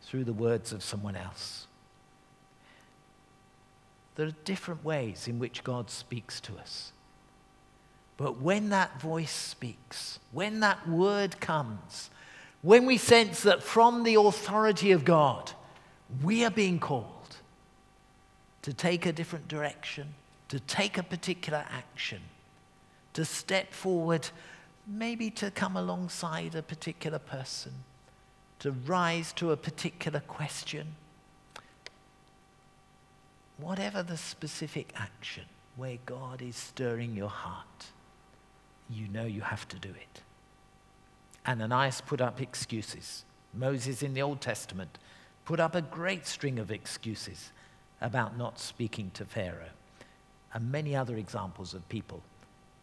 through 0.02 0.24
the 0.24 0.32
words 0.32 0.72
of 0.72 0.84
someone 0.84 1.16
else. 1.16 1.66
There 4.16 4.26
are 4.26 4.34
different 4.44 4.84
ways 4.84 5.26
in 5.26 5.38
which 5.38 5.64
God 5.64 5.90
speaks 5.90 6.40
to 6.42 6.56
us. 6.56 6.92
But 8.16 8.40
when 8.40 8.68
that 8.68 9.00
voice 9.00 9.32
speaks, 9.32 10.20
when 10.30 10.60
that 10.60 10.88
word 10.88 11.40
comes, 11.40 12.10
when 12.62 12.86
we 12.86 12.96
sense 12.96 13.42
that 13.42 13.62
from 13.62 14.04
the 14.04 14.14
authority 14.14 14.92
of 14.92 15.04
God, 15.04 15.52
we 16.22 16.44
are 16.44 16.50
being 16.50 16.78
called 16.78 17.36
to 18.62 18.72
take 18.72 19.04
a 19.04 19.12
different 19.12 19.48
direction, 19.48 20.14
to 20.48 20.60
take 20.60 20.96
a 20.96 21.02
particular 21.02 21.64
action, 21.70 22.20
to 23.14 23.24
step 23.24 23.72
forward, 23.72 24.28
maybe 24.86 25.28
to 25.30 25.50
come 25.50 25.76
alongside 25.76 26.54
a 26.54 26.62
particular 26.62 27.18
person, 27.18 27.72
to 28.60 28.70
rise 28.70 29.32
to 29.34 29.50
a 29.50 29.56
particular 29.56 30.20
question 30.20 30.94
whatever 33.58 34.02
the 34.02 34.16
specific 34.16 34.92
action 34.96 35.44
where 35.76 35.98
God 36.06 36.42
is 36.42 36.56
stirring 36.56 37.16
your 37.16 37.28
heart, 37.28 37.86
you 38.90 39.08
know 39.08 39.24
you 39.24 39.40
have 39.40 39.66
to 39.68 39.78
do 39.78 39.88
it. 39.88 40.22
Ananias 41.46 42.00
put 42.00 42.20
up 42.20 42.40
excuses. 42.40 43.24
Moses 43.52 44.02
in 44.02 44.14
the 44.14 44.22
Old 44.22 44.40
Testament 44.40 44.98
put 45.44 45.60
up 45.60 45.74
a 45.74 45.82
great 45.82 46.26
string 46.26 46.58
of 46.58 46.70
excuses 46.70 47.52
about 48.00 48.36
not 48.36 48.58
speaking 48.58 49.10
to 49.14 49.24
Pharaoh, 49.24 49.72
and 50.52 50.70
many 50.70 50.94
other 50.94 51.16
examples 51.16 51.74
of 51.74 51.88
people 51.88 52.22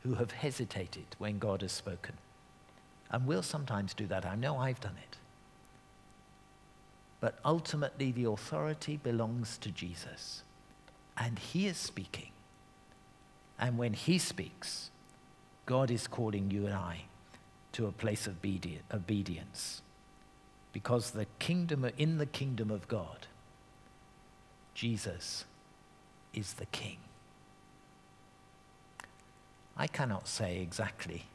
who 0.03 0.15
have 0.15 0.31
hesitated 0.31 1.05
when 1.17 1.39
God 1.39 1.62
has 1.62 1.71
spoken. 1.71 2.15
And 3.12 3.25
we'll 3.25 3.43
sometimes 3.43 3.93
do 3.93 4.07
that. 4.07 4.25
I 4.25 4.36
know 4.36 4.57
I've 4.57 4.79
done 4.79 4.95
it. 5.01 5.17
But 7.19 7.38
ultimately, 7.45 8.12
the 8.12 8.29
authority 8.29 8.97
belongs 8.97 9.57
to 9.60 9.69
Jesus 9.69 10.43
and 11.21 11.38
He 11.38 11.67
is 11.67 11.77
speaking. 11.77 12.31
And 13.60 13.77
when 13.77 13.93
He 13.93 14.17
speaks, 14.17 14.89
God 15.67 15.91
is 15.91 16.07
calling 16.07 16.49
you 16.49 16.65
and 16.65 16.73
I 16.73 17.03
to 17.73 17.86
a 17.86 17.91
place 17.91 18.25
of 18.25 18.38
obedience. 18.91 19.84
Because 20.73 21.12
the 21.12 21.27
kingdom, 21.38 21.86
in 21.97 22.17
the 22.17 22.25
kingdom 22.25 22.71
of 22.71 22.88
God, 22.88 23.27
Jesus 24.73 25.45
is 26.34 26.53
the 26.53 26.65
King. 26.65 26.97
I 29.77 29.86
cannot 29.86 30.27
say 30.27 30.60
exactly 30.60 31.25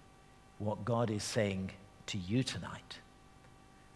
what 0.59 0.85
God 0.85 1.11
is 1.11 1.23
saying 1.23 1.71
to 2.07 2.19
you 2.19 2.43
tonight 2.43 2.99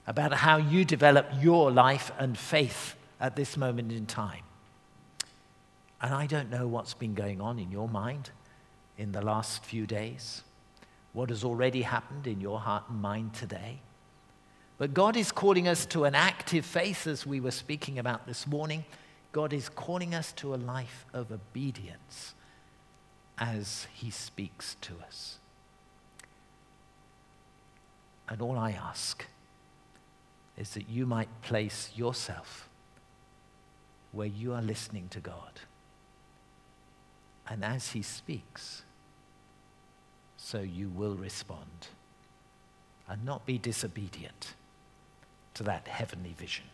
about 0.07 0.33
how 0.35 0.57
you 0.57 0.85
develop 0.85 1.27
your 1.41 1.73
life 1.73 2.13
and 2.17 2.39
faith 2.39 2.95
at 3.21 3.35
this 3.35 3.57
moment 3.57 3.91
in 3.91 4.07
time. 4.07 4.43
And 6.03 6.15
I 6.15 6.27
don't 6.27 6.51
know 6.51 6.67
what's 6.67 6.95
been 6.95 7.15
going 7.15 7.41
on 7.41 7.59
in 7.59 7.71
your 7.71 7.89
mind 7.89 8.31
in 8.97 9.13
the 9.13 9.23
last 9.23 9.65
few 9.65 9.87
days, 9.87 10.43
what 11.13 11.29
has 11.29 11.45
already 11.45 11.83
happened 11.83 12.27
in 12.27 12.41
your 12.41 12.61
heart 12.61 12.85
and 12.89 13.01
mind 13.01 13.35
today. 13.35 13.81
But 14.79 14.95
God 14.95 15.17
is 15.17 15.31
calling 15.31 15.69
us 15.69 15.85
to 15.87 16.05
an 16.05 16.15
active 16.15 16.65
faith, 16.65 17.07
as 17.07 17.27
we 17.27 17.41
were 17.41 17.51
speaking 17.51 17.99
about 17.99 18.27
this 18.27 18.47
morning. 18.47 18.85
God 19.33 19.53
is 19.53 19.69
calling 19.69 20.15
us 20.15 20.33
to 20.33 20.55
a 20.55 20.57
life 20.57 21.05
of 21.13 21.31
obedience 21.31 22.35
as 23.39 23.87
He 23.93 24.11
speaks 24.11 24.77
to 24.81 24.95
us. 25.07 25.39
And 28.29 28.41
all 28.41 28.59
I 28.59 28.71
ask 28.71 29.27
is 30.57 30.71
that 30.71 30.89
you 30.89 31.05
might 31.05 31.29
place 31.43 31.91
yourself 31.95 32.69
where 34.13 34.27
you 34.27 34.53
are 34.53 34.63
listening 34.63 35.09
to 35.11 35.21
God. 35.21 35.61
And 37.51 37.65
as 37.65 37.91
He 37.91 38.01
speaks, 38.01 38.83
so 40.37 40.61
you 40.61 40.89
will 40.89 41.17
respond 41.17 41.89
and 43.09 43.25
not 43.25 43.45
be 43.45 43.59
disobedient 43.59 44.55
to 45.55 45.65
that 45.65 45.89
heavenly 45.89 46.35
vision. 46.39 46.65